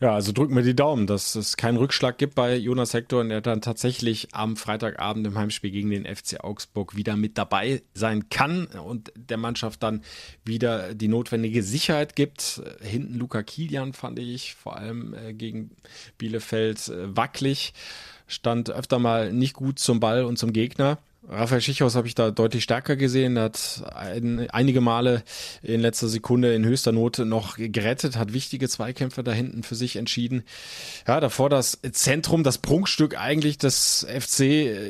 Ja, 0.00 0.14
also 0.14 0.32
drücken 0.32 0.56
wir 0.56 0.62
die 0.62 0.74
Daumen, 0.74 1.06
dass 1.06 1.34
es 1.34 1.56
keinen 1.56 1.76
Rückschlag 1.76 2.16
gibt 2.16 2.34
bei 2.34 2.56
Jonas 2.56 2.94
Hector 2.94 3.20
und 3.20 3.30
er 3.30 3.40
dann 3.40 3.60
tatsächlich 3.60 4.28
am 4.32 4.56
Freitagabend 4.56 5.26
im 5.26 5.36
Heimspiel 5.36 5.70
gegen 5.70 5.90
den 5.90 6.04
FC 6.04 6.42
Augsburg 6.42 6.96
wieder 6.96 7.16
mit 7.16 7.36
dabei 7.36 7.82
sein 7.94 8.28
kann 8.30 8.66
und 8.66 9.12
der 9.16 9.36
Mannschaft 9.36 9.82
dann 9.82 10.02
wieder 10.44 10.94
die 10.94 11.08
notwendige 11.08 11.62
Sicherheit 11.62 12.16
gibt. 12.16 12.62
Hinten 12.80 13.14
Luca 13.14 13.42
Kilian 13.42 13.92
fand 13.92 14.18
ich 14.18 14.54
vor 14.54 14.76
allem 14.76 15.14
äh, 15.14 15.34
gegen 15.34 15.72
Bielefeld 16.16 16.88
äh, 16.88 17.16
wackelig, 17.16 17.74
stand 18.26 18.70
öfter 18.70 18.98
mal 18.98 19.32
nicht 19.32 19.54
gut 19.54 19.78
zum 19.78 20.00
Ball 20.00 20.24
und 20.24 20.38
zum 20.38 20.52
Gegner. 20.52 20.98
Raphael 21.32 21.60
Schichhaus 21.60 21.96
habe 21.96 22.06
ich 22.06 22.14
da 22.14 22.30
deutlich 22.30 22.62
stärker 22.62 22.96
gesehen, 22.96 23.36
Er 23.36 23.44
hat 23.44 23.82
ein, 23.94 24.50
einige 24.50 24.80
Male 24.80 25.22
in 25.62 25.80
letzter 25.80 26.08
Sekunde 26.08 26.54
in 26.54 26.64
höchster 26.64 26.92
Not 26.92 27.18
noch 27.20 27.56
gerettet, 27.56 28.16
hat 28.16 28.32
wichtige 28.32 28.68
Zweikämpfe 28.68 29.24
da 29.24 29.32
hinten 29.32 29.62
für 29.62 29.74
sich 29.74 29.96
entschieden. 29.96 30.44
Ja, 31.06 31.20
davor 31.20 31.48
das 31.48 31.78
Zentrum, 31.92 32.42
das 32.44 32.58
Prunkstück 32.58 33.18
eigentlich 33.18 33.58
des 33.58 34.06
FC 34.08 34.40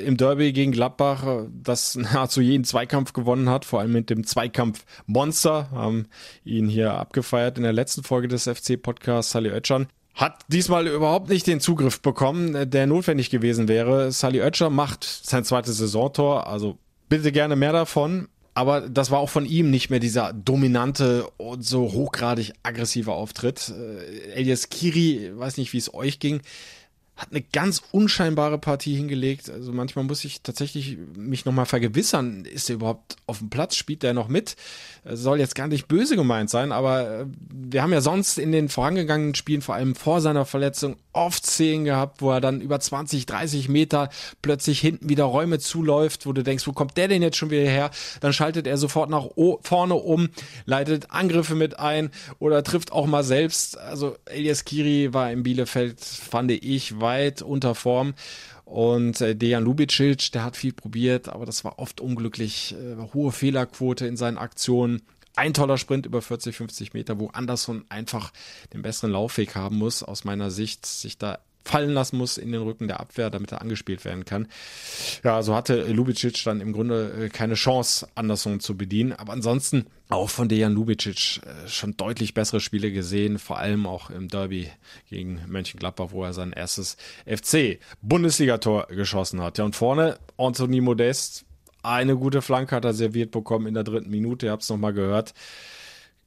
im 0.05 0.17
Derby 0.17 0.53
gegen 0.53 0.73
Gladbach, 0.73 1.47
das 1.51 1.95
nahezu 1.97 2.41
jeden 2.41 2.65
Zweikampf 2.65 3.13
gewonnen 3.13 3.49
hat, 3.49 3.65
vor 3.65 3.81
allem 3.81 3.93
mit 3.93 4.11
dem 4.11 4.25
Zweikampf 4.25 4.85
Monster, 5.07 5.71
haben 5.71 6.07
ihn 6.45 6.69
hier 6.69 6.95
abgefeiert 6.95 7.57
in 7.57 7.63
der 7.63 7.73
letzten 7.73 8.03
Folge 8.03 8.29
des 8.29 8.45
FC-Podcasts, 8.45 9.33
Sally 9.33 9.51
Oetschan. 9.51 9.87
Hat 10.15 10.41
diesmal 10.49 10.87
überhaupt 10.87 11.31
nicht 11.31 11.47
den 11.47 11.61
Zugriff 11.61 12.01
bekommen, 12.01 12.71
der 12.71 12.87
notwendig 12.87 13.31
gewesen 13.31 13.67
wäre. 13.67 14.13
Sally 14.13 14.41
Oetscher 14.41 14.69
macht 14.69 15.05
sein 15.05 15.45
zweites 15.45 15.79
Saisontor, 15.79 16.47
also 16.47 16.79
bitte 17.09 17.33
gerne 17.33 17.57
mehr 17.57 17.73
davon. 17.73 18.29
Aber 18.55 18.83
das 18.83 19.11
war 19.11 19.19
auch 19.19 19.31
von 19.31 19.47
ihm 19.47 19.71
nicht 19.71 19.89
mehr 19.89 19.99
dieser 19.99 20.35
dominante 20.35 21.27
und 21.39 21.65
so 21.65 21.93
hochgradig 21.93 22.53
aggressive 22.63 23.13
Auftritt. 23.13 23.73
Äh, 23.75 24.33
Elias 24.33 24.69
Kiri, 24.69 25.31
weiß 25.35 25.57
nicht, 25.57 25.73
wie 25.73 25.79
es 25.79 25.95
euch 25.95 26.19
ging, 26.19 26.43
hat 27.23 27.31
eine 27.31 27.41
ganz 27.41 27.83
unscheinbare 27.93 28.59
Partie 28.59 28.97
hingelegt. 28.97 29.49
Also 29.49 29.73
manchmal 29.73 30.05
muss 30.05 30.25
ich 30.25 30.43
tatsächlich 30.43 30.99
mich 31.17 31.45
nochmal 31.45 31.67
vergewissern, 31.67 32.45
ist 32.45 32.69
er 32.69 32.75
überhaupt 32.75 33.17
auf 33.27 33.39
dem 33.39 33.49
Platz, 33.49 33.77
spielt 33.77 34.03
der 34.03 34.13
noch 34.13 34.29
mit? 34.29 34.57
Soll 35.05 35.39
jetzt 35.39 35.55
gar 35.55 35.69
nicht 35.69 35.89
böse 35.89 36.17
gemeint 36.17 36.51
sein, 36.51 36.73
aber 36.73 37.21
äh, 37.21 37.27
wir 37.51 37.83
haben 37.83 37.93
ja 37.93 38.01
sonst 38.01 38.39
in 38.39 38.53
den 38.53 38.69
vorangegangenen 38.69 39.35
Spielen, 39.35 39.63
vor 39.63 39.75
allem 39.75 39.95
vor 39.95 40.21
seiner 40.21 40.45
Verletzung, 40.45 40.97
oft 41.13 41.45
Szenen 41.47 41.85
gehabt, 41.85 42.23
wo 42.23 42.31
er 42.31 42.41
dann 42.41 42.61
über 42.61 42.81
20, 42.81 43.27
30 43.27 43.69
Meter 43.69 44.09
plötzlich 44.41 44.81
hinten 44.81 45.09
wieder 45.09 45.25
Räume 45.25 45.59
zuläuft, 45.59 46.27
wo 46.27 46.33
du 46.33 46.43
denkst, 46.43 46.67
wo 46.67 46.73
kommt 46.73 46.97
der 46.97 47.09
denn 47.09 47.23
jetzt 47.23 47.37
schon 47.37 47.51
wieder 47.51 47.69
her? 47.69 47.91
Dann 48.21 48.33
schaltet 48.33 48.67
er 48.67 48.79
sofort 48.79 49.11
nach 49.11 49.27
vorne 49.63 49.95
um, 49.95 50.31
leitet 50.65 51.11
Angriffe 51.11 51.55
mit 51.55 51.79
ein 51.79 52.11
oder 52.39 52.63
trifft 52.65 52.93
auch 52.93 53.07
mal 53.07 53.25
selbst. 53.25 53.79
Also 53.79 54.17
Elias 54.25 54.65
Kiri 54.65 55.13
war 55.13 55.31
in 55.31 55.43
Bielefeld, 55.43 56.01
fand 56.01 56.51
ich, 56.51 57.01
weit 57.13 57.43
unter 57.43 57.75
Form. 57.75 58.15
Und 58.65 59.21
äh, 59.21 59.37
Dejan 59.37 59.65
Lubicic, 59.65 60.33
der 60.33 60.45
hat 60.45 60.57
viel 60.57 60.73
probiert, 60.73 61.29
aber 61.29 61.45
das 61.45 61.63
war 61.65 61.79
oft 61.79 62.01
unglücklich. 62.01 62.75
Äh, 62.75 62.97
hohe 63.13 63.33
Fehlerquote 63.33 64.07
in 64.07 64.17
seinen 64.17 64.39
Aktionen. 64.39 65.03
Ein 65.37 65.55
toller 65.55 65.79
Sprint 65.79 66.07
über 66.07 66.23
40, 66.23 66.57
50 66.57 66.95
Meter, 66.95 67.19
wo 67.19 67.29
Anderson 67.29 67.85
einfach 67.89 68.33
den 68.73 68.83
besseren 68.83 69.13
Laufweg 69.13 69.55
haben 69.55 69.77
muss, 69.77 70.03
aus 70.03 70.25
meiner 70.25 70.51
Sicht, 70.51 70.85
sich 70.87 71.19
da 71.19 71.39
fallen 71.65 71.91
lassen 71.91 72.17
muss 72.17 72.39
in 72.39 72.53
den 72.53 72.63
Rücken 72.63 72.89
der 72.89 73.01
Abwehr, 73.01 73.31
damit 73.31 73.53
er 73.53 73.61
angespielt 73.61 74.05
werden 74.05 74.25
kann. 74.25 74.49
Ja, 75.25 75.43
so 75.43 75.55
hatte 75.55 75.85
Lubicic 75.85 76.43
dann 76.45 76.61
im 76.61 76.73
Grunde 76.73 77.27
äh, 77.27 77.29
keine 77.29 77.55
Chance, 77.55 78.09
Anderson 78.15 78.61
zu 78.61 78.77
bedienen. 78.77 79.13
Aber 79.13 79.33
ansonsten 79.33 79.87
auch 80.09 80.31
von 80.31 80.49
Dejan 80.49 80.75
Lubicic 80.75 81.41
äh, 81.45 81.69
schon 81.69 81.97
deutlich 81.97 82.35
bessere 82.35 82.61
Spiele 82.61 82.93
gesehen, 82.93 83.39
vor 83.39 83.59
allem 83.59 83.87
auch 83.87 84.11
im 84.11 84.29
Derby 84.29 84.71
gegen 85.09 85.41
Mönchengladbach, 85.47 86.09
wo 86.11 86.25
er 86.25 86.33
sein 86.33 86.53
erstes 86.53 86.97
FC-Bundesligator 87.27 88.87
geschossen 88.89 89.41
hat. 89.41 89.59
Ja, 89.59 89.65
und 89.65 89.77
vorne 89.77 90.19
Anthony 90.37 90.81
Modest, 90.81 91.45
eine 91.83 92.17
gute 92.17 92.43
Flanke 92.43 92.77
hat 92.77 92.85
er 92.85 92.95
serviert 92.95 93.31
bekommen 93.31 93.67
in 93.67 93.75
der 93.75 93.85
dritten 93.85 94.11
Minute, 94.11 94.47
ihr 94.47 94.53
habt 94.53 94.63
es 94.63 94.69
nochmal 94.69 94.93
gehört 94.93 95.35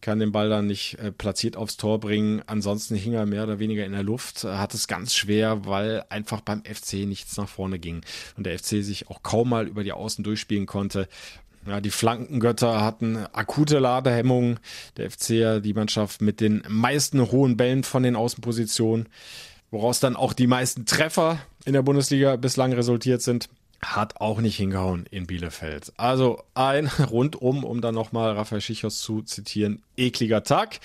kann 0.01 0.19
den 0.19 0.31
Ball 0.31 0.49
dann 0.49 0.67
nicht 0.67 0.99
äh, 0.99 1.11
platziert 1.11 1.57
aufs 1.57 1.77
Tor 1.77 1.99
bringen. 1.99 2.41
Ansonsten 2.45 2.95
hing 2.95 3.13
er 3.13 3.25
mehr 3.25 3.43
oder 3.43 3.59
weniger 3.59 3.85
in 3.85 3.93
der 3.93 4.03
Luft, 4.03 4.43
hat 4.43 4.73
es 4.73 4.87
ganz 4.87 5.15
schwer, 5.15 5.65
weil 5.65 6.03
einfach 6.09 6.41
beim 6.41 6.63
FC 6.63 7.05
nichts 7.05 7.37
nach 7.37 7.49
vorne 7.49 7.79
ging 7.79 8.01
und 8.37 8.45
der 8.45 8.57
FC 8.59 8.83
sich 8.83 9.09
auch 9.09 9.23
kaum 9.23 9.49
mal 9.49 9.67
über 9.67 9.83
die 9.83 9.93
Außen 9.93 10.23
durchspielen 10.23 10.65
konnte. 10.65 11.07
Ja, 11.65 11.81
die 11.81 11.89
Flankengötter 11.89 12.81
hatten 12.81 13.17
akute 13.33 13.79
Ladehemmungen. 13.79 14.59
Der 14.97 15.09
FC 15.09 15.63
die 15.63 15.73
Mannschaft 15.73 16.21
mit 16.21 16.39
den 16.39 16.61
meisten 16.67 17.31
hohen 17.31 17.57
Bällen 17.57 17.83
von 17.83 18.03
den 18.03 18.15
Außenpositionen, 18.15 19.09
woraus 19.71 19.99
dann 19.99 20.15
auch 20.15 20.33
die 20.33 20.45
meisten 20.45 20.85
Treffer 20.85 21.39
in 21.65 21.73
der 21.73 21.81
Bundesliga 21.81 22.35
bislang 22.35 22.73
resultiert 22.73 23.23
sind 23.23 23.49
hat 23.82 24.20
auch 24.22 24.39
nicht 24.41 24.58
hingehauen 24.58 25.05
in 25.12 25.27
Bielefeld. 25.27 25.94
Also 25.98 26.44
ein 26.53 26.88
rundum, 27.12 27.63
um 27.63 27.82
dann 27.82 27.96
nochmal 27.96 28.34
Raphael 28.34 28.62
Schichos 28.62 29.01
zu 29.01 29.22
zitieren, 29.22 29.82
ekliger 29.98 30.44
Tag. 30.44 30.79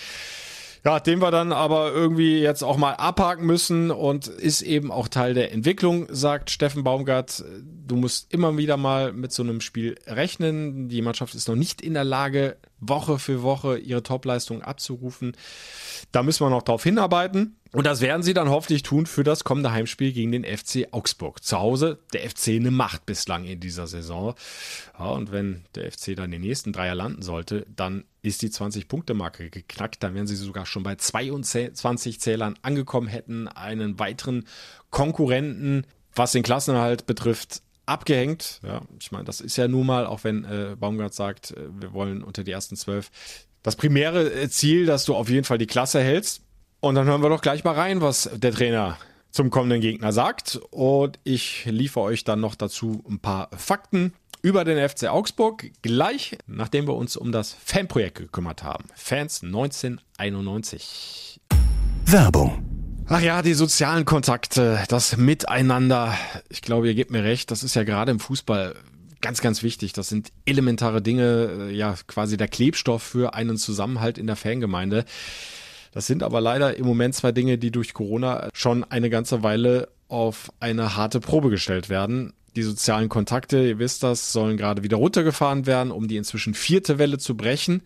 Ja, 0.83 0.99
den 0.99 1.21
wir 1.21 1.31
dann 1.31 1.53
aber 1.53 1.93
irgendwie 1.93 2.41
jetzt 2.41 2.63
auch 2.63 2.79
mal 2.79 2.95
abhaken 2.95 3.45
müssen 3.45 3.91
und 3.91 4.29
ist 4.29 4.63
eben 4.63 4.91
auch 4.91 5.09
Teil 5.09 5.35
der 5.35 5.53
Entwicklung, 5.53 6.07
sagt 6.09 6.51
Steffen 6.51 6.85
Baumgart. 6.85 7.45
Du 7.87 7.97
musst 7.97 8.33
immer 8.33 8.57
wieder 8.57 8.79
mal 8.79 9.13
mit 9.13 9.31
so 9.31 9.43
einem 9.43 9.61
Spiel 9.61 9.97
rechnen. 10.07 10.89
Die 10.89 11.03
Mannschaft 11.03 11.35
ist 11.35 11.49
noch 11.49 11.55
nicht 11.55 11.83
in 11.83 11.93
der 11.93 12.05
Lage, 12.05 12.57
Woche 12.79 13.19
für 13.19 13.43
Woche 13.43 13.77
ihre 13.77 14.03
Topleistung 14.03 14.63
abzurufen. 14.63 15.37
Da 16.13 16.23
müssen 16.23 16.47
wir 16.47 16.51
noch 16.51 16.63
drauf 16.63 16.83
hinarbeiten. 16.83 17.60
Und 17.73 17.87
das 17.87 18.01
werden 18.01 18.23
sie 18.23 18.35
dann 18.35 18.49
hoffentlich 18.49 18.83
tun 18.83 19.07
für 19.07 19.23
das 19.23 19.45
kommende 19.45 19.71
Heimspiel 19.71 20.13
gegen 20.13 20.33
den 20.33 20.45
FC 20.45 20.89
Augsburg. 20.91 21.45
Zu 21.45 21.59
Hause 21.59 21.99
der 22.13 22.29
FC 22.29 22.49
eine 22.49 22.73
Macht 22.73 23.07
bislang 23.07 23.45
in 23.45 23.61
dieser 23.61 23.87
Saison. 23.87 24.35
Ja, 24.99 25.07
und 25.07 25.31
wenn 25.31 25.65
der 25.77 25.91
FC 25.91 26.17
dann 26.17 26.33
den 26.33 26.41
nächsten 26.41 26.73
Dreier 26.73 26.97
landen 26.97 27.23
sollte, 27.23 27.67
dann 27.75 28.05
ist 28.23 28.43
die 28.43 28.49
20-Punkte-Marke 28.49 29.51
geknackt. 29.51 30.03
Dann 30.03 30.15
wären 30.15 30.27
sie 30.27 30.35
sogar 30.35 30.67
schon 30.67 30.83
bei 30.83 30.97
22 30.97 32.21
Zählern 32.21 32.59
angekommen, 32.63 33.07
hätten 33.07 33.47
einen 33.47 34.01
weiteren 34.01 34.47
Konkurrenten, 34.91 35.87
was 36.15 36.33
den 36.33 36.43
Klassenerhalt 36.43 37.07
betrifft, 37.07 37.63
abgehängt. 37.87 38.61
Ja, 38.65 38.83
ich 38.99 39.13
meine, 39.13 39.25
das 39.25 39.41
ist 39.41 39.57
ja 39.57 39.69
nun 39.69 39.87
mal, 39.87 40.07
auch 40.07 40.25
wenn 40.25 40.45
äh, 40.45 40.77
Baumgart 40.79 41.15
sagt, 41.15 41.53
äh, 41.53 41.69
wir 41.73 41.93
wollen 41.93 42.23
unter 42.25 42.43
die 42.43 42.51
ersten 42.51 42.77
zwölf, 42.77 43.11
das 43.63 43.77
primäre 43.77 44.33
äh, 44.33 44.49
Ziel, 44.49 44.87
dass 44.87 45.05
du 45.05 45.15
auf 45.15 45.29
jeden 45.29 45.45
Fall 45.45 45.59
die 45.59 45.67
Klasse 45.67 46.01
hältst. 46.01 46.43
Und 46.81 46.95
dann 46.95 47.07
hören 47.07 47.23
wir 47.23 47.29
doch 47.29 47.43
gleich 47.43 47.63
mal 47.63 47.75
rein, 47.75 48.01
was 48.01 48.31
der 48.35 48.53
Trainer 48.53 48.97
zum 49.31 49.51
kommenden 49.51 49.83
Gegner 49.83 50.13
sagt. 50.13 50.59
Und 50.71 51.19
ich 51.25 51.67
liefere 51.67 52.05
euch 52.05 52.25
dann 52.25 52.41
noch 52.41 52.55
dazu 52.55 53.05
ein 53.09 53.19
paar 53.19 53.51
Fakten 53.57 54.15
über 54.43 54.65
den 54.65 54.89
FC 54.89 55.09
Augsburg, 55.09 55.71
gleich 55.83 56.39
nachdem 56.47 56.87
wir 56.89 56.95
uns 56.95 57.19
um 57.19 57.33
das 57.33 57.53
Fanprojekt 57.53 58.17
gekümmert 58.17 58.63
haben. 58.63 58.87
Fans 58.95 59.43
1991. 59.43 61.39
Werbung. 62.07 62.65
Ach 63.07 63.21
ja, 63.21 63.43
die 63.43 63.53
sozialen 63.55 64.07
Kontakte, 64.07 64.83
das 64.89 65.19
Miteinander. 65.19 66.17
Ich 66.49 66.63
glaube, 66.63 66.87
ihr 66.89 66.95
gebt 66.95 67.11
mir 67.11 67.25
recht, 67.25 67.51
das 67.51 67.63
ist 67.63 67.75
ja 67.75 67.85
gerade 67.85 68.13
im 68.13 68.21
Fußball 68.21 68.75
ganz, 69.21 69.43
ganz 69.43 69.63
wichtig. 69.63 69.93
Das 69.93 70.09
sind 70.09 70.33
elementare 70.47 71.03
Dinge, 71.03 71.69
äh, 71.69 71.75
ja, 71.75 71.95
quasi 72.07 72.39
der 72.39 72.49
Klebstoff 72.49 73.03
für 73.03 73.35
einen 73.35 73.59
Zusammenhalt 73.59 74.17
in 74.17 74.27
der 74.27 74.37
Fangemeinde. 74.37 75.05
Das 75.93 76.07
sind 76.07 76.23
aber 76.23 76.41
leider 76.41 76.77
im 76.77 76.87
Moment 76.87 77.15
zwei 77.15 77.33
Dinge, 77.33 77.59
die 77.59 77.71
durch 77.71 77.95
Corona 77.95 78.49
schon 78.53 78.85
eine 78.85 79.11
ganze 79.11 79.43
Weile 79.43 79.89
auf 80.09 80.53
eine 80.61 80.97
harte 80.97 81.21
Probe 81.21 81.51
gestellt 81.51 81.89
werden. 81.89 82.33
Die 82.57 82.63
sozialen 82.63 83.09
Kontakte, 83.09 83.65
ihr 83.65 83.79
wisst 83.79 84.03
das, 84.03 84.33
sollen 84.33 84.57
gerade 84.57 84.83
wieder 84.83 84.97
runtergefahren 84.97 85.67
werden, 85.67 85.93
um 85.93 86.09
die 86.09 86.17
inzwischen 86.17 86.55
vierte 86.55 86.99
Welle 86.99 87.19
zu 87.19 87.37
brechen. 87.37 87.83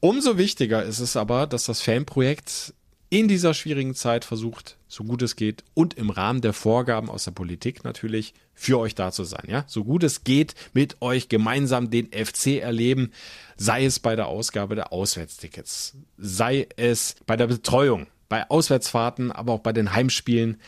Umso 0.00 0.38
wichtiger 0.38 0.82
ist 0.82 1.00
es 1.00 1.16
aber, 1.16 1.46
dass 1.46 1.64
das 1.64 1.82
Fanprojekt 1.82 2.72
in 3.10 3.28
dieser 3.28 3.54
schwierigen 3.54 3.94
Zeit 3.94 4.24
versucht, 4.24 4.76
so 4.86 5.04
gut 5.04 5.22
es 5.22 5.36
geht 5.36 5.64
und 5.74 5.94
im 5.94 6.10
Rahmen 6.10 6.40
der 6.40 6.52
Vorgaben 6.52 7.08
aus 7.08 7.24
der 7.24 7.30
Politik 7.30 7.84
natürlich 7.84 8.34
für 8.54 8.78
euch 8.78 8.94
da 8.94 9.12
zu 9.12 9.24
sein, 9.24 9.44
ja? 9.48 9.64
So 9.66 9.84
gut 9.84 10.02
es 10.02 10.24
geht 10.24 10.54
mit 10.74 11.00
euch 11.00 11.28
gemeinsam 11.28 11.90
den 11.90 12.08
FC 12.12 12.60
erleben, 12.60 13.12
sei 13.56 13.84
es 13.84 14.00
bei 14.00 14.16
der 14.16 14.26
Ausgabe 14.26 14.74
der 14.74 14.92
Auswärtstickets, 14.92 15.96
sei 16.18 16.68
es 16.76 17.16
bei 17.24 17.36
der 17.36 17.46
Betreuung, 17.46 18.08
bei 18.28 18.48
Auswärtsfahrten, 18.50 19.32
aber 19.32 19.52
auch 19.52 19.60
bei 19.60 19.72
den 19.72 19.92
Heimspielen. 19.92 20.60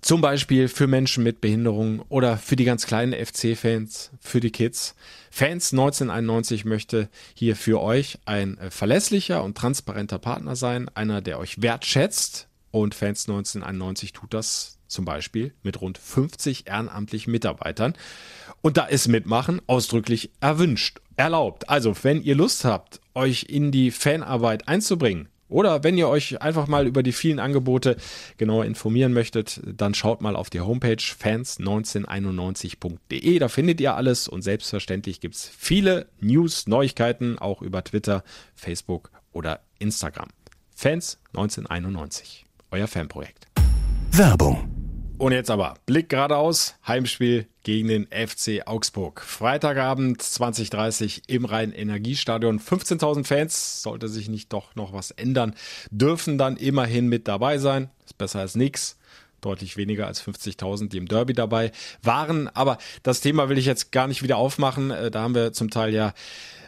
Zum 0.00 0.20
Beispiel 0.20 0.68
für 0.68 0.86
Menschen 0.86 1.24
mit 1.24 1.40
Behinderung 1.40 2.00
oder 2.08 2.38
für 2.38 2.56
die 2.56 2.64
ganz 2.64 2.86
kleinen 2.86 3.12
FC-Fans, 3.12 4.12
für 4.20 4.40
die 4.40 4.52
Kids. 4.52 4.94
Fans 5.30 5.72
1991 5.72 6.64
möchte 6.64 7.08
hier 7.34 7.56
für 7.56 7.80
euch 7.80 8.18
ein 8.24 8.56
äh, 8.58 8.70
verlässlicher 8.70 9.42
und 9.42 9.56
transparenter 9.56 10.18
Partner 10.18 10.56
sein, 10.56 10.88
einer, 10.94 11.20
der 11.20 11.38
euch 11.38 11.60
wertschätzt. 11.60 12.48
Und 12.70 12.94
Fans 12.94 13.28
1991 13.28 14.12
tut 14.12 14.32
das 14.32 14.78
zum 14.86 15.04
Beispiel 15.04 15.54
mit 15.62 15.80
rund 15.80 15.98
50 15.98 16.68
ehrenamtlichen 16.68 17.32
Mitarbeitern. 17.32 17.94
Und 18.62 18.76
da 18.76 18.84
ist 18.84 19.08
Mitmachen 19.08 19.60
ausdrücklich 19.66 20.30
erwünscht, 20.40 21.00
erlaubt. 21.16 21.68
Also, 21.68 21.94
wenn 22.02 22.22
ihr 22.22 22.36
Lust 22.36 22.64
habt, 22.64 23.00
euch 23.14 23.46
in 23.48 23.72
die 23.72 23.90
Fanarbeit 23.90 24.68
einzubringen, 24.68 25.28
oder 25.50 25.84
wenn 25.84 25.98
ihr 25.98 26.08
euch 26.08 26.40
einfach 26.40 26.66
mal 26.66 26.86
über 26.86 27.02
die 27.02 27.12
vielen 27.12 27.38
Angebote 27.38 27.98
genauer 28.38 28.64
informieren 28.64 29.12
möchtet, 29.12 29.60
dann 29.64 29.92
schaut 29.94 30.22
mal 30.22 30.36
auf 30.36 30.48
die 30.48 30.60
Homepage 30.60 30.96
fans1991.de. 30.96 33.38
Da 33.38 33.48
findet 33.48 33.78
ihr 33.80 33.96
alles 33.96 34.28
und 34.28 34.42
selbstverständlich 34.42 35.20
gibt 35.20 35.34
es 35.34 35.46
viele 35.46 36.06
News, 36.20 36.66
Neuigkeiten 36.66 37.38
auch 37.38 37.60
über 37.62 37.82
Twitter, 37.84 38.22
Facebook 38.54 39.10
oder 39.32 39.60
Instagram. 39.78 40.28
Fans 40.74 41.20
1991, 41.34 42.46
euer 42.70 42.86
Fanprojekt. 42.86 43.46
Werbung 44.12 44.79
und 45.20 45.32
jetzt 45.32 45.50
aber 45.50 45.74
Blick 45.84 46.08
geradeaus, 46.08 46.76
Heimspiel 46.86 47.46
gegen 47.62 47.88
den 47.88 48.06
FC 48.06 48.62
Augsburg. 48.66 49.20
Freitagabend 49.20 50.22
2030 50.22 51.24
im 51.26 51.44
Rhein-Energiestadion. 51.44 52.58
15.000 52.58 53.26
Fans, 53.26 53.82
sollte 53.82 54.08
sich 54.08 54.30
nicht 54.30 54.50
doch 54.52 54.74
noch 54.76 54.94
was 54.94 55.10
ändern, 55.10 55.54
dürfen 55.90 56.38
dann 56.38 56.56
immerhin 56.56 57.08
mit 57.08 57.28
dabei 57.28 57.58
sein. 57.58 57.90
Ist 58.06 58.16
besser 58.16 58.40
als 58.40 58.54
nichts 58.54 58.96
deutlich 59.42 59.76
weniger 59.76 60.06
als 60.06 60.22
50.000, 60.22 60.88
die 60.88 60.98
im 60.98 61.06
Derby 61.06 61.34
dabei 61.34 61.72
waren. 62.02 62.48
Aber 62.48 62.78
das 63.02 63.20
Thema 63.20 63.48
will 63.48 63.58
ich 63.58 63.66
jetzt 63.66 63.92
gar 63.92 64.06
nicht 64.06 64.22
wieder 64.22 64.38
aufmachen. 64.38 64.90
Äh, 64.90 65.10
da 65.10 65.22
haben 65.22 65.34
wir 65.34 65.52
zum 65.52 65.70
Teil 65.70 65.92
ja 65.92 66.14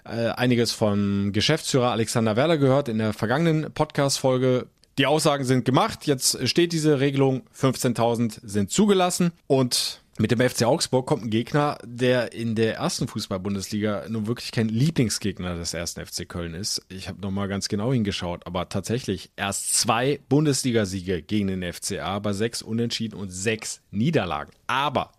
äh, 0.04 0.28
einiges 0.28 0.72
vom 0.72 1.32
Geschäftsführer 1.32 1.90
Alexander 1.90 2.36
Werder 2.36 2.58
gehört 2.58 2.88
in 2.88 2.98
der 2.98 3.14
vergangenen 3.14 3.72
Podcast-Folge. 3.72 4.66
Die 4.98 5.06
Aussagen 5.06 5.44
sind 5.44 5.64
gemacht. 5.64 6.06
Jetzt 6.06 6.46
steht 6.48 6.72
diese 6.72 7.00
Regelung. 7.00 7.42
15.000 7.58 8.40
sind 8.42 8.70
zugelassen. 8.70 9.32
Und 9.46 10.02
Mit 10.18 10.30
dem 10.30 10.40
FC 10.40 10.64
Augsburg 10.64 11.06
kommt 11.06 11.24
ein 11.24 11.30
Gegner, 11.30 11.78
der 11.84 12.34
in 12.34 12.54
der 12.54 12.76
ersten 12.76 13.08
Fußball-Bundesliga 13.08 14.04
nun 14.10 14.26
wirklich 14.26 14.52
kein 14.52 14.68
Lieblingsgegner 14.68 15.54
des 15.56 15.72
ersten 15.72 16.04
FC 16.04 16.28
Köln 16.28 16.52
ist. 16.52 16.82
Ich 16.90 17.08
habe 17.08 17.22
nochmal 17.22 17.48
ganz 17.48 17.68
genau 17.68 17.94
hingeschaut, 17.94 18.46
aber 18.46 18.68
tatsächlich 18.68 19.30
erst 19.36 19.72
zwei 19.74 20.20
Bundesligasiege 20.28 21.22
gegen 21.22 21.46
den 21.46 21.72
FCA 21.72 22.18
bei 22.18 22.34
sechs 22.34 22.60
Unentschieden 22.60 23.16
und 23.18 23.30
sechs 23.30 23.80
Niederlagen. 23.90 24.52
Aber 24.66 25.12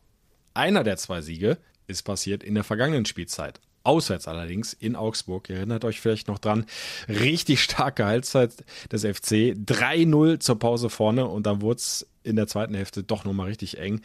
einer 0.54 0.84
der 0.84 0.98
zwei 0.98 1.22
Siege 1.22 1.58
ist 1.88 2.04
passiert 2.04 2.44
in 2.44 2.54
der 2.54 2.64
vergangenen 2.64 3.06
Spielzeit. 3.06 3.60
Auswärts 3.84 4.28
allerdings 4.28 4.74
in 4.74 4.96
Augsburg. 4.96 5.50
Ihr 5.50 5.58
erinnert 5.58 5.86
euch 5.86 6.00
vielleicht 6.00 6.28
noch 6.28 6.40
dran. 6.40 6.66
Richtig 7.08 7.62
starke 7.62 8.06
Halbzeit 8.06 8.64
des 8.92 9.02
FC. 9.02 9.56
3-0 9.56 10.40
zur 10.40 10.60
Pause 10.60 10.90
vorne 10.90 11.28
und 11.28 11.46
dann 11.46 11.62
wurde 11.62 11.78
es 11.78 12.08
in 12.24 12.36
der 12.36 12.48
zweiten 12.48 12.76
Hälfte 12.76 13.04
doch 13.04 13.26
nochmal 13.26 13.48
richtig 13.48 13.78
eng. 13.78 14.02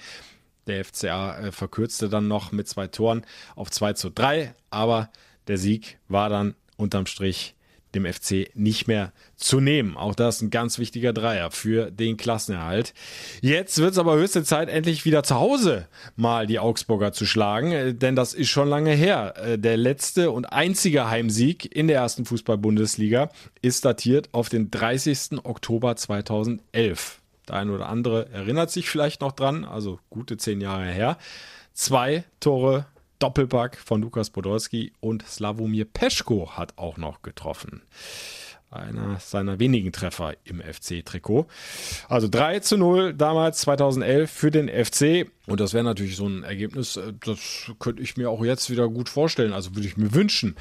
Der 0.66 0.84
FCA 0.84 1.38
äh, 1.38 1.52
verkürzte 1.52 2.08
dann 2.08 2.28
noch 2.28 2.52
mit 2.52 2.68
zwei 2.68 2.88
Toren 2.88 3.24
auf 3.56 3.70
2 3.70 3.94
zu 3.94 4.10
3, 4.10 4.54
aber 4.70 5.10
der 5.46 5.58
Sieg 5.58 5.98
war 6.08 6.28
dann 6.28 6.54
unterm 6.76 7.06
Strich 7.06 7.54
dem 7.94 8.04
FC 8.04 8.50
nicht 8.54 8.86
mehr 8.88 9.12
zu 9.36 9.60
nehmen. 9.60 9.96
Auch 9.96 10.14
das 10.14 10.42
ein 10.42 10.50
ganz 10.50 10.78
wichtiger 10.78 11.12
Dreier 11.12 11.50
für 11.50 11.90
den 11.90 12.16
Klassenerhalt. 12.16 12.94
Jetzt 13.40 13.78
wird 13.78 13.92
es 13.92 13.98
aber 13.98 14.16
höchste 14.16 14.44
Zeit, 14.44 14.68
endlich 14.68 15.04
wieder 15.04 15.22
zu 15.22 15.36
Hause 15.36 15.88
mal 16.16 16.46
die 16.46 16.58
Augsburger 16.58 17.12
zu 17.12 17.26
schlagen, 17.26 17.72
äh, 17.72 17.94
denn 17.94 18.16
das 18.16 18.34
ist 18.34 18.48
schon 18.48 18.68
lange 18.68 18.92
her. 18.92 19.34
Äh, 19.36 19.58
der 19.58 19.76
letzte 19.76 20.30
und 20.30 20.46
einzige 20.46 21.08
Heimsieg 21.08 21.74
in 21.74 21.88
der 21.88 21.98
ersten 21.98 22.24
Fußball-Bundesliga 22.24 23.30
ist 23.62 23.84
datiert 23.84 24.28
auf 24.32 24.48
den 24.48 24.70
30. 24.70 25.44
Oktober 25.44 25.96
2011. 25.96 27.20
Der 27.48 27.56
eine 27.56 27.72
oder 27.72 27.88
andere 27.88 28.28
erinnert 28.30 28.70
sich 28.70 28.90
vielleicht 28.90 29.22
noch 29.22 29.32
dran, 29.32 29.64
also 29.64 29.98
gute 30.10 30.36
zehn 30.36 30.60
Jahre 30.60 30.86
her. 30.86 31.16
Zwei 31.72 32.24
Tore 32.40 32.86
Doppelpack 33.18 33.76
von 33.76 34.02
Lukas 34.02 34.30
Podolski 34.30 34.92
und 35.00 35.26
Slavomir 35.26 35.84
Peschko 35.84 36.56
hat 36.56 36.74
auch 36.76 36.96
noch 36.96 37.22
getroffen. 37.22 37.82
Einer 38.70 39.18
seiner 39.18 39.58
wenigen 39.58 39.92
Treffer 39.92 40.34
im 40.44 40.60
FC-Trikot. 40.60 41.46
Also 42.06 42.28
3 42.28 42.60
zu 42.60 42.76
0 42.76 43.14
damals 43.14 43.60
2011 43.60 44.30
für 44.30 44.50
den 44.50 44.68
FC. 44.68 45.30
Und 45.46 45.60
das 45.60 45.72
wäre 45.72 45.84
natürlich 45.84 46.16
so 46.16 46.26
ein 46.26 46.42
Ergebnis, 46.42 46.96
äh, 46.96 47.14
das 47.24 47.72
könnte 47.78 48.02
ich 48.02 48.18
mir 48.18 48.28
auch 48.28 48.44
jetzt 48.44 48.68
wieder 48.68 48.90
gut 48.90 49.08
vorstellen. 49.08 49.54
Also 49.54 49.74
würde 49.74 49.88
ich 49.88 49.96
mir 49.96 50.12
wünschen. 50.12 50.54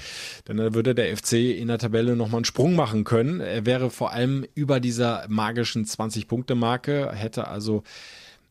Denn 0.48 0.56
dann 0.56 0.74
würde 0.74 0.96
der 0.96 1.18
FC 1.18 1.34
in 1.34 1.68
der 1.68 1.80
Tabelle 1.80 2.16
nochmal 2.16 2.38
einen 2.38 2.46
Sprung 2.46 2.76
machen 2.76 3.04
können. 3.04 3.42
Er 3.42 3.66
wäre 3.66 3.90
vor 3.90 4.14
allem 4.14 4.46
über 4.56 4.80
dieser 4.80 5.26
magischen 5.28 5.84
20-Punkte-Marke, 5.84 7.12
hätte 7.14 7.50
also 7.50 7.84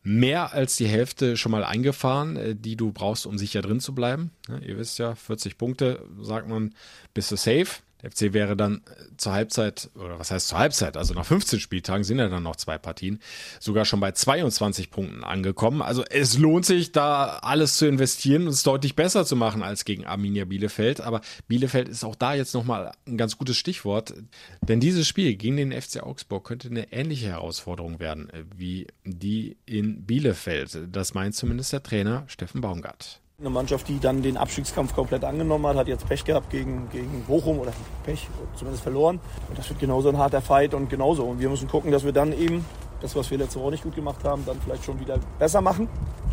mehr 0.07 0.53
als 0.53 0.77
die 0.77 0.87
Hälfte 0.87 1.37
schon 1.37 1.51
mal 1.51 1.64
eingefahren, 1.64 2.37
äh, 2.37 2.55
die 2.55 2.77
du 2.77 2.92
brauchst, 2.92 3.27
um 3.27 3.38
sicher 3.38 3.61
drin 3.61 3.81
zu 3.81 3.92
bleiben. 3.92 4.31
ihr 4.64 4.79
wisst 4.79 5.01
ja, 5.01 5.16
40 5.16 5.59
Punkte, 5.59 6.01
sagt 6.21 6.49
man, 6.49 6.75
bist 7.12 7.33
du 7.33 7.37
safe. 7.37 7.83
Der 8.03 8.11
FC 8.11 8.33
wäre 8.33 8.57
dann 8.57 8.77
äh, 8.77 9.17
zur 9.17 9.33
Halbzeit, 9.33 9.91
oder 9.95 10.19
was 10.19 10.31
heißt 10.31 10.49
zur 10.49 10.59
Halbzeit, 10.59 10.97
also 10.97 11.15
nach 11.15 11.25
15 11.25 11.61
Spieltagen 11.61 12.05
sind 12.05 12.19
ja 12.19 12.29
dann 12.29 12.43
noch 12.43 12.57
zwei 12.57 12.79
Partien, 12.79 13.21
sogar 13.59 13.85
schon 13.85 14.01
bei 14.01 14.13
22 14.13 14.91
Punkten 14.91 15.25
angekommen. 15.25 15.83
Also 15.83 16.05
es 16.05 16.39
lohnt 16.39 16.67
sich, 16.67 16.93
da 16.93 17.39
alles 17.43 17.77
zu 17.77 17.87
investieren 17.87 18.43
und 18.43 18.49
es 18.49 18.63
deutlich 18.63 18.97
besser 18.97 19.25
zu 19.25 19.37
machen 19.37 19.63
als 19.63 19.85
gegen 19.85 20.05
Arminia 20.05 20.45
Bielefeld. 20.45 21.01
Aber 21.01 21.21
Bielefeld 21.49 21.89
ist 21.89 22.05
auch 22.05 22.17
da 22.17 22.35
jetzt 22.35 22.55
nochmal 22.55 22.93
ein 23.07 23.17
ganz 23.17 23.39
gutes 23.39 23.57
Stichwort, 23.57 24.15
denn 24.63 24.81
dieses 24.81 25.09
Spiel 25.09 25.35
gegen 25.37 25.57
den 25.57 25.73
FC 25.73 26.03
Augsburg 26.03 26.45
könnte 26.45 26.69
eine 26.69 26.93
ähnliche 26.93 27.29
Herausforderung 27.29 27.99
werden 27.99 28.31
äh, 28.31 28.45
wie 28.55 28.87
die 29.05 29.57
in 29.65 30.05
Bielefeld. 30.05 30.79
Das 30.93 31.15
meint 31.15 31.35
zumindest 31.35 31.73
der 31.73 31.83
Trainer 31.83 32.25
Steffen 32.29 32.61
Baumgart. 32.61 33.21
Eine 33.38 33.51
Mannschaft, 33.51 33.87
die 33.88 34.01
dann 34.01 34.22
den 34.22 34.38
Abstiegskampf 34.38 34.94
komplett 34.94 35.22
angenommen 35.22 35.66
hat, 35.66 35.77
hat 35.77 35.88
jetzt 35.88 36.09
Pech 36.09 36.25
gehabt 36.25 36.49
gegen, 36.49 36.88
gegen 36.90 37.22
Bochum 37.25 37.59
oder 37.59 37.70
Pech, 38.03 38.29
zumindest 38.55 38.83
verloren. 38.83 39.20
Und 39.51 39.59
das 39.59 39.68
wird 39.68 39.79
genauso 39.79 40.09
ein 40.09 40.16
harter 40.16 40.40
Fight 40.40 40.72
und 40.72 40.88
genauso. 40.88 41.25
Und 41.25 41.38
wir 41.38 41.51
müssen 41.51 41.68
gucken, 41.68 41.90
dass 41.92 42.03
wir 42.03 42.12
dann 42.12 42.33
eben 42.33 42.64
das, 43.03 43.14
was 43.14 43.31
wir 43.31 43.37
letzte 43.37 43.61
Woche 43.61 43.72
nicht 43.72 43.83
gut 43.83 43.94
gemacht 43.94 44.25
haben, 44.25 44.42
dann 44.46 44.59
vielleicht 44.64 44.87
schon 44.87 44.99
wieder 45.01 45.18
besser 45.38 45.61
machen. 45.61 45.87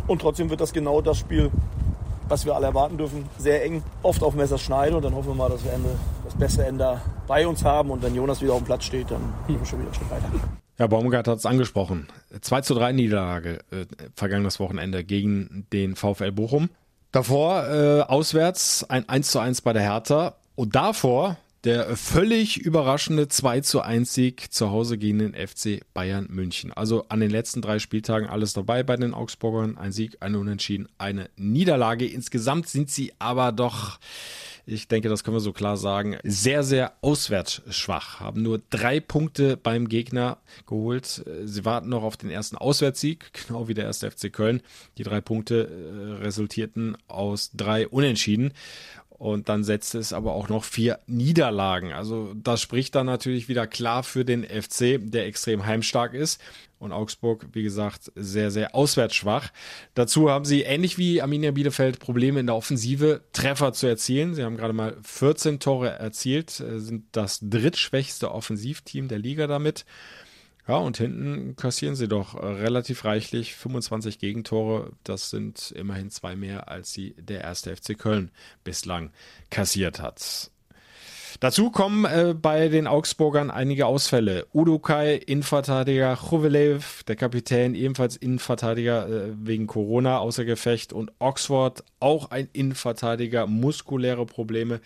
Und 0.06 0.22
trotzdem 0.22 0.48
wird 0.48 0.62
das 0.62 0.72
genau 0.72 1.02
das 1.02 1.18
Spiel, 1.18 1.50
was 2.26 2.46
wir 2.46 2.54
alle 2.56 2.68
erwarten 2.68 2.96
dürfen, 2.96 3.28
sehr 3.36 3.62
eng, 3.62 3.82
oft 4.02 4.22
auf 4.22 4.34
Messers 4.34 4.62
schneiden. 4.62 4.96
Und 4.96 5.04
dann 5.04 5.14
hoffen 5.14 5.28
wir 5.28 5.34
mal, 5.34 5.50
dass 5.50 5.62
wir 5.62 5.74
Ende, 5.74 5.90
das 6.24 6.34
beste 6.34 6.64
Ende 6.64 7.02
bei 7.26 7.46
uns 7.46 7.62
haben. 7.66 7.90
Und 7.90 8.02
wenn 8.02 8.14
Jonas 8.14 8.40
wieder 8.40 8.54
auf 8.54 8.60
dem 8.60 8.64
Platz 8.66 8.84
steht, 8.84 9.10
dann 9.10 9.34
gehen 9.46 9.58
wir 9.58 9.66
schon 9.66 9.78
wieder 9.80 9.90
ein 9.90 9.94
Stück 9.94 10.10
weiter. 10.10 10.30
Ja, 10.78 10.86
Baumgart 10.86 11.28
hat 11.28 11.36
es 11.36 11.44
angesprochen. 11.44 12.08
2 12.40 12.62
zu 12.62 12.74
3 12.74 12.92
Niederlage 12.92 13.60
äh, 13.70 13.84
vergangenes 14.14 14.58
Wochenende 14.58 15.04
gegen 15.04 15.66
den 15.70 15.96
VfL 15.96 16.32
Bochum. 16.32 16.70
Davor 17.14 17.68
äh, 17.68 18.00
auswärts 18.00 18.82
ein 18.90 19.08
1 19.08 19.30
zu 19.30 19.38
1 19.38 19.62
bei 19.62 19.72
der 19.72 19.82
Hertha 19.82 20.34
und 20.56 20.74
davor 20.74 21.36
der 21.62 21.96
völlig 21.96 22.56
überraschende 22.56 23.28
2 23.28 23.60
zu 23.60 23.82
1 23.82 24.12
Sieg 24.12 24.52
zu 24.52 24.72
Hause 24.72 24.98
gegen 24.98 25.20
den 25.20 25.32
FC 25.32 25.82
Bayern 25.94 26.26
München. 26.28 26.72
Also 26.72 27.06
an 27.10 27.20
den 27.20 27.30
letzten 27.30 27.62
drei 27.62 27.78
Spieltagen 27.78 28.28
alles 28.28 28.52
dabei 28.52 28.82
bei 28.82 28.96
den 28.96 29.14
Augsburgern. 29.14 29.78
Ein 29.78 29.92
Sieg, 29.92 30.16
eine 30.18 30.40
Unentschieden, 30.40 30.88
eine 30.98 31.30
Niederlage. 31.36 32.04
Insgesamt 32.04 32.68
sind 32.68 32.90
sie 32.90 33.12
aber 33.20 33.52
doch 33.52 34.00
ich 34.66 34.88
denke, 34.88 35.08
das 35.08 35.24
können 35.24 35.36
wir 35.36 35.40
so 35.40 35.52
klar 35.52 35.76
sagen, 35.76 36.16
sehr, 36.22 36.62
sehr 36.62 36.94
auswärts 37.02 37.62
schwach. 37.70 38.20
Haben 38.20 38.42
nur 38.42 38.60
drei 38.70 39.00
Punkte 39.00 39.56
beim 39.56 39.88
Gegner 39.88 40.38
geholt. 40.66 41.24
Sie 41.44 41.64
warten 41.64 41.88
noch 41.88 42.02
auf 42.02 42.16
den 42.16 42.30
ersten 42.30 42.56
Auswärtssieg, 42.56 43.30
genau 43.46 43.68
wie 43.68 43.74
der 43.74 43.84
erste 43.84 44.10
FC 44.10 44.32
Köln. 44.32 44.62
Die 44.98 45.02
drei 45.02 45.20
Punkte 45.20 45.68
äh, 45.68 46.22
resultierten 46.22 46.96
aus 47.08 47.50
drei 47.54 47.86
Unentschieden. 47.88 48.52
Und 49.24 49.48
dann 49.48 49.64
setzte 49.64 49.98
es 49.98 50.12
aber 50.12 50.34
auch 50.34 50.50
noch 50.50 50.64
vier 50.64 50.98
Niederlagen. 51.06 51.94
Also 51.94 52.34
das 52.34 52.60
spricht 52.60 52.94
dann 52.94 53.06
natürlich 53.06 53.48
wieder 53.48 53.66
klar 53.66 54.02
für 54.02 54.22
den 54.22 54.44
FC, 54.44 54.98
der 55.00 55.24
extrem 55.24 55.64
heimstark 55.64 56.12
ist. 56.12 56.42
Und 56.78 56.92
Augsburg, 56.92 57.46
wie 57.54 57.62
gesagt, 57.62 58.12
sehr, 58.16 58.50
sehr 58.50 58.74
auswärts 58.74 59.14
schwach. 59.14 59.50
Dazu 59.94 60.28
haben 60.28 60.44
sie, 60.44 60.60
ähnlich 60.60 60.98
wie 60.98 61.22
Arminia 61.22 61.52
Bielefeld, 61.52 62.00
Probleme 62.00 62.38
in 62.38 62.44
der 62.44 62.54
Offensive, 62.54 63.22
Treffer 63.32 63.72
zu 63.72 63.86
erzielen. 63.86 64.34
Sie 64.34 64.44
haben 64.44 64.58
gerade 64.58 64.74
mal 64.74 64.98
14 65.02 65.58
Tore 65.58 65.88
erzielt, 65.88 66.60
äh, 66.60 66.78
sind 66.78 67.04
das 67.12 67.38
drittschwächste 67.40 68.30
Offensivteam 68.30 69.08
der 69.08 69.20
Liga 69.20 69.46
damit. 69.46 69.86
Ja, 70.66 70.76
und 70.76 70.96
hinten 70.96 71.56
kassieren 71.56 71.94
sie 71.94 72.08
doch 72.08 72.34
äh, 72.34 72.46
relativ 72.46 73.04
reichlich 73.04 73.54
25 73.54 74.18
Gegentore. 74.18 74.92
Das 75.04 75.28
sind 75.28 75.72
immerhin 75.72 76.10
zwei 76.10 76.36
mehr, 76.36 76.68
als 76.68 76.92
sie 76.92 77.14
der 77.18 77.42
erste 77.42 77.76
FC 77.76 77.98
Köln 77.98 78.30
bislang 78.64 79.10
kassiert 79.50 80.00
hat. 80.00 80.50
Dazu 81.40 81.70
kommen 81.70 82.04
äh, 82.06 82.34
bei 82.34 82.68
den 82.68 82.86
Augsburgern 82.86 83.50
einige 83.50 83.86
Ausfälle. 83.86 84.46
Udukai, 84.54 85.16
Innenverteidiger, 85.16 86.16
Chovelev, 86.16 87.02
der 87.04 87.16
Kapitän, 87.16 87.74
ebenfalls 87.74 88.16
Innenverteidiger 88.16 89.08
äh, 89.08 89.32
wegen 89.36 89.66
Corona 89.66 90.18
außer 90.18 90.46
Gefecht 90.46 90.92
und 90.92 91.12
Oxford, 91.18 91.84
auch 92.00 92.30
ein 92.30 92.48
Innenverteidiger, 92.52 93.46
muskuläre 93.46 94.24
Probleme 94.24 94.80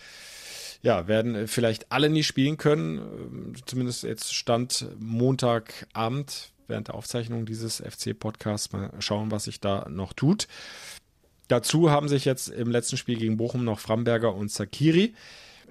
ja, 0.83 1.09
werden 1.09 1.35
äh, 1.35 1.47
vielleicht 1.47 1.91
alle 1.93 2.11
nie 2.11 2.23
spielen 2.23 2.57
können. 2.57 2.99
Ähm, 2.99 3.53
zumindest 3.67 4.05
jetzt 4.05 4.35
stand 4.35 4.87
Montagabend 4.99 6.53
während 6.67 6.89
der 6.89 6.95
Aufzeichnung 6.95 7.47
dieses 7.47 7.81
FC-Podcasts. 7.81 8.73
Mal 8.73 8.91
schauen, 8.99 9.31
was 9.31 9.45
sich 9.45 9.61
da 9.61 9.87
noch 9.89 10.13
tut. 10.13 10.47
Dazu 11.49 11.91
haben 11.91 12.09
sich 12.09 12.25
jetzt 12.27 12.49
im 12.49 12.71
letzten 12.71 12.99
Spiel 12.99 13.19
gegen 13.19 13.39
Bochum 13.39 13.65
noch 13.65 13.81
Framberger 13.81 14.35
und 14.35 14.53
Sakiri 14.53 15.15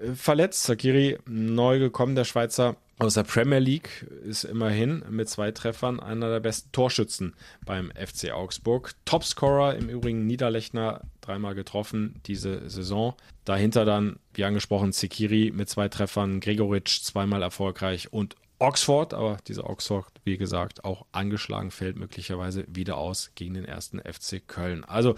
äh, 0.01 0.13
verletzt. 0.13 0.63
Sakiri 0.63 1.17
neu 1.25 1.79
gekommen, 1.79 2.15
der 2.15 2.25
Schweizer 2.25 2.75
aus 2.99 3.13
der 3.13 3.23
Premier 3.23 3.59
League 3.59 4.07
ist 4.23 4.43
immerhin 4.43 5.03
mit 5.09 5.29
zwei 5.29 5.51
Treffern 5.51 5.99
einer 5.99 6.31
der 6.31 6.39
besten 6.39 6.71
Torschützen 6.71 7.35
beim 7.63 7.91
FC 7.91 8.31
Augsburg. 8.31 8.93
Topscorer 9.05 9.75
im 9.75 9.87
Übrigen 9.87 10.25
Niederlechner, 10.25 11.01
dreimal 11.21 11.53
getroffen 11.53 12.19
diese 12.25 12.67
Saison. 12.69 13.13
Dahinter 13.45 13.85
dann, 13.85 14.17
wie 14.33 14.45
angesprochen, 14.45 14.93
Sekiri 14.93 15.51
mit 15.53 15.69
zwei 15.69 15.89
Treffern, 15.89 16.39
Gregoritsch 16.39 17.01
zweimal 17.03 17.43
erfolgreich 17.43 18.11
und 18.11 18.35
Oxford, 18.59 19.13
aber 19.13 19.37
dieser 19.47 19.69
Oxford, 19.69 20.07
wie 20.23 20.37
gesagt, 20.37 20.83
auch 20.83 21.05
angeschlagen, 21.11 21.69
fällt 21.69 21.97
möglicherweise 21.97 22.65
wieder 22.67 22.97
aus 22.97 23.31
gegen 23.35 23.53
den 23.53 23.65
ersten 23.65 23.99
FC 23.99 24.41
Köln. 24.47 24.83
Also 24.83 25.15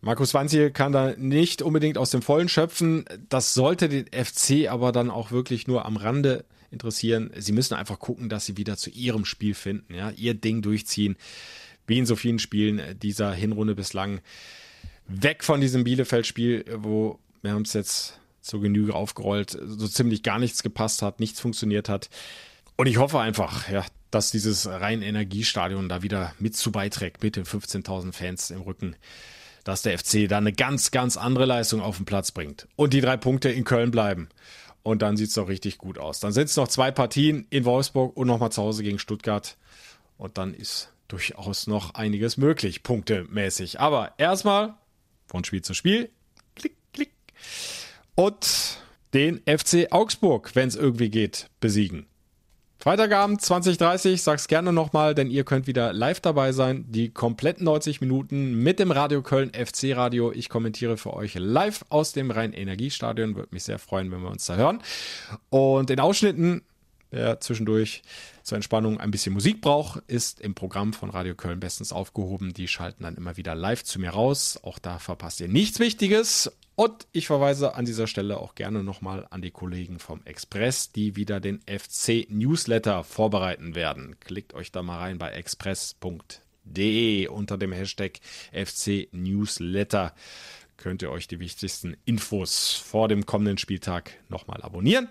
Markus 0.00 0.34
Wanziel 0.34 0.70
kann 0.72 0.90
da 0.90 1.14
nicht 1.16 1.62
unbedingt 1.62 1.98
aus 1.98 2.10
dem 2.10 2.22
Vollen 2.22 2.48
schöpfen. 2.48 3.04
Das 3.28 3.54
sollte 3.54 3.88
den 3.88 4.06
FC 4.06 4.68
aber 4.68 4.90
dann 4.90 5.10
auch 5.10 5.30
wirklich 5.30 5.68
nur 5.68 5.84
am 5.84 5.96
Rande 5.96 6.44
interessieren. 6.70 7.30
Sie 7.36 7.52
müssen 7.52 7.74
einfach 7.74 7.98
gucken, 7.98 8.28
dass 8.28 8.46
sie 8.46 8.56
wieder 8.56 8.76
zu 8.76 8.90
ihrem 8.90 9.24
Spiel 9.24 9.54
finden, 9.54 9.94
ja, 9.94 10.10
ihr 10.10 10.34
Ding 10.34 10.62
durchziehen, 10.62 11.16
wie 11.86 11.98
in 11.98 12.06
so 12.06 12.16
vielen 12.16 12.38
Spielen 12.38 12.98
dieser 13.00 13.32
Hinrunde 13.32 13.74
bislang. 13.74 14.20
Weg 15.06 15.42
von 15.42 15.60
diesem 15.60 15.84
Bielefeld-Spiel, 15.84 16.64
wo 16.76 17.18
wir 17.42 17.52
haben 17.52 17.62
es 17.62 17.72
jetzt 17.72 18.20
zur 18.40 18.60
Genüge 18.60 18.94
aufgerollt, 18.94 19.58
so 19.64 19.88
ziemlich 19.88 20.22
gar 20.22 20.38
nichts 20.38 20.62
gepasst 20.62 21.02
hat, 21.02 21.20
nichts 21.20 21.40
funktioniert 21.40 21.88
hat. 21.88 22.08
Und 22.76 22.86
ich 22.86 22.98
hoffe 22.98 23.20
einfach, 23.20 23.68
ja, 23.68 23.84
dass 24.10 24.30
dieses 24.30 24.66
rein 24.66 25.02
Energiestadion 25.02 25.88
da 25.88 26.02
wieder 26.02 26.34
mit 26.38 26.56
zu 26.56 26.72
beiträgt, 26.72 27.22
mit 27.22 27.36
den 27.36 27.44
15.000 27.44 28.12
Fans 28.12 28.50
im 28.50 28.62
Rücken, 28.62 28.96
dass 29.64 29.82
der 29.82 29.98
FC 29.98 30.28
da 30.28 30.38
eine 30.38 30.52
ganz, 30.52 30.90
ganz 30.90 31.16
andere 31.16 31.44
Leistung 31.44 31.80
auf 31.80 31.96
den 31.96 32.06
Platz 32.06 32.32
bringt 32.32 32.66
und 32.76 32.92
die 32.92 33.00
drei 33.00 33.16
Punkte 33.16 33.50
in 33.50 33.64
Köln 33.64 33.90
bleiben. 33.90 34.28
Und 34.82 35.02
dann 35.02 35.16
sieht 35.16 35.28
es 35.28 35.34
doch 35.34 35.48
richtig 35.48 35.78
gut 35.78 35.98
aus. 35.98 36.20
Dann 36.20 36.32
sind 36.32 36.46
es 36.46 36.56
noch 36.56 36.68
zwei 36.68 36.90
Partien 36.90 37.46
in 37.50 37.64
Wolfsburg 37.64 38.16
und 38.16 38.26
nochmal 38.26 38.50
zu 38.50 38.62
Hause 38.62 38.82
gegen 38.82 38.98
Stuttgart. 38.98 39.56
Und 40.16 40.38
dann 40.38 40.54
ist 40.54 40.92
durchaus 41.08 41.66
noch 41.66 41.94
einiges 41.94 42.36
möglich, 42.36 42.82
punktemäßig. 42.82 43.80
Aber 43.80 44.14
erstmal 44.16 44.74
von 45.26 45.44
Spiel 45.44 45.62
zu 45.62 45.74
Spiel. 45.74 46.10
Klick, 46.54 46.76
klick. 46.92 47.12
Und 48.14 48.78
den 49.12 49.40
FC 49.46 49.88
Augsburg, 49.90 50.54
wenn 50.54 50.68
es 50.68 50.76
irgendwie 50.76 51.10
geht, 51.10 51.50
besiegen. 51.60 52.06
Freitagabend 52.82 53.42
2030, 53.42 54.22
sag's 54.22 54.48
gerne 54.48 54.72
nochmal, 54.72 55.14
denn 55.14 55.30
ihr 55.30 55.44
könnt 55.44 55.66
wieder 55.66 55.92
live 55.92 56.20
dabei 56.20 56.52
sein. 56.52 56.86
Die 56.88 57.10
kompletten 57.10 57.64
90 57.64 58.00
Minuten 58.00 58.54
mit 58.54 58.78
dem 58.78 58.90
Radio 58.90 59.20
Köln 59.20 59.52
FC 59.52 59.94
Radio. 59.94 60.32
Ich 60.32 60.48
kommentiere 60.48 60.96
für 60.96 61.12
euch 61.12 61.34
live 61.34 61.84
aus 61.90 62.14
dem 62.14 62.30
Rhein-Energiestadion. 62.30 63.36
Würde 63.36 63.50
mich 63.52 63.64
sehr 63.64 63.78
freuen, 63.78 64.10
wenn 64.10 64.22
wir 64.22 64.30
uns 64.30 64.46
da 64.46 64.56
hören. 64.56 64.82
Und 65.50 65.90
in 65.90 66.00
Ausschnitten, 66.00 66.62
wer 67.10 67.38
zwischendurch 67.40 68.00
zur 68.44 68.56
Entspannung 68.56 68.98
ein 68.98 69.10
bisschen 69.10 69.34
Musik 69.34 69.60
braucht, 69.60 70.02
ist 70.06 70.40
im 70.40 70.54
Programm 70.54 70.94
von 70.94 71.10
Radio 71.10 71.34
Köln 71.34 71.60
bestens 71.60 71.92
aufgehoben. 71.92 72.54
Die 72.54 72.66
schalten 72.66 73.02
dann 73.02 73.16
immer 73.16 73.36
wieder 73.36 73.54
live 73.54 73.84
zu 73.84 74.00
mir 74.00 74.12
raus. 74.12 74.58
Auch 74.62 74.78
da 74.78 74.98
verpasst 74.98 75.42
ihr 75.42 75.48
nichts 75.48 75.80
Wichtiges. 75.80 76.50
Und 76.80 77.06
ich 77.12 77.26
verweise 77.26 77.74
an 77.74 77.84
dieser 77.84 78.06
Stelle 78.06 78.38
auch 78.38 78.54
gerne 78.54 78.82
nochmal 78.82 79.26
an 79.28 79.42
die 79.42 79.50
Kollegen 79.50 79.98
vom 79.98 80.22
Express, 80.24 80.90
die 80.90 81.14
wieder 81.14 81.38
den 81.38 81.60
FC 81.66 82.26
Newsletter 82.30 83.04
vorbereiten 83.04 83.74
werden. 83.74 84.16
Klickt 84.20 84.54
euch 84.54 84.72
da 84.72 84.82
mal 84.82 84.96
rein 84.96 85.18
bei 85.18 85.30
express.de 85.30 87.26
unter 87.26 87.58
dem 87.58 87.72
Hashtag 87.72 88.20
FC 88.50 89.08
Newsletter. 89.12 90.14
Könnt 90.78 91.02
ihr 91.02 91.10
euch 91.10 91.28
die 91.28 91.38
wichtigsten 91.38 91.98
Infos 92.06 92.72
vor 92.72 93.08
dem 93.08 93.26
kommenden 93.26 93.58
Spieltag 93.58 94.12
nochmal 94.30 94.62
abonnieren. 94.62 95.10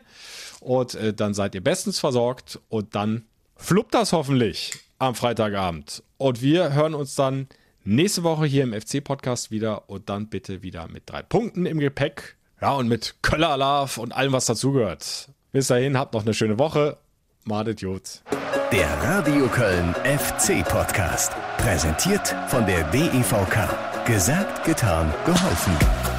Und 0.62 0.96
äh, 0.96 1.14
dann 1.14 1.36
seid 1.36 1.54
ihr 1.54 1.62
bestens 1.64 2.00
versorgt. 2.00 2.60
Und 2.70 2.96
dann 2.96 3.26
fluppt 3.58 3.94
das 3.94 4.12
hoffentlich 4.12 4.74
am 4.98 5.14
Freitagabend. 5.14 6.02
Und 6.18 6.42
wir 6.42 6.74
hören 6.74 6.96
uns 6.96 7.14
dann 7.14 7.48
nächste 7.96 8.24
Woche 8.24 8.46
hier 8.46 8.64
im 8.64 8.74
FC-Podcast 8.74 9.52
wieder 9.52 9.90
und 9.90 10.10
dann 10.10 10.28
bitte 10.28 10.62
wieder 10.62 10.88
mit 10.88 11.04
drei 11.08 11.22
Punkten 11.22 11.66
im 11.66 11.80
Gepäck. 11.80 12.38
Ja, 12.62 12.74
und 12.76 12.88
mit 12.88 13.16
Köller 13.22 13.58
Love 13.58 14.02
und 14.02 14.12
allem, 14.12 14.34
was 14.34 14.46
dazugehört. 14.46 15.30
Bis 15.52 15.68
dahin, 15.68 15.98
habt 15.98 16.14
noch 16.14 16.24
eine 16.24 16.34
schöne 16.34 16.60
Woche. 16.60 16.98
Madet 17.46 17.82
Jod. 17.82 18.22
Der 18.72 18.90
Radio 19.02 19.48
Köln 19.48 19.96
FC 20.04 20.64
Podcast. 20.68 21.32
Präsentiert 21.58 22.36
von 22.48 22.66
der 22.66 22.84
DEVK. 22.92 24.06
Gesagt, 24.06 24.66
getan, 24.66 25.12
geholfen. 25.26 26.19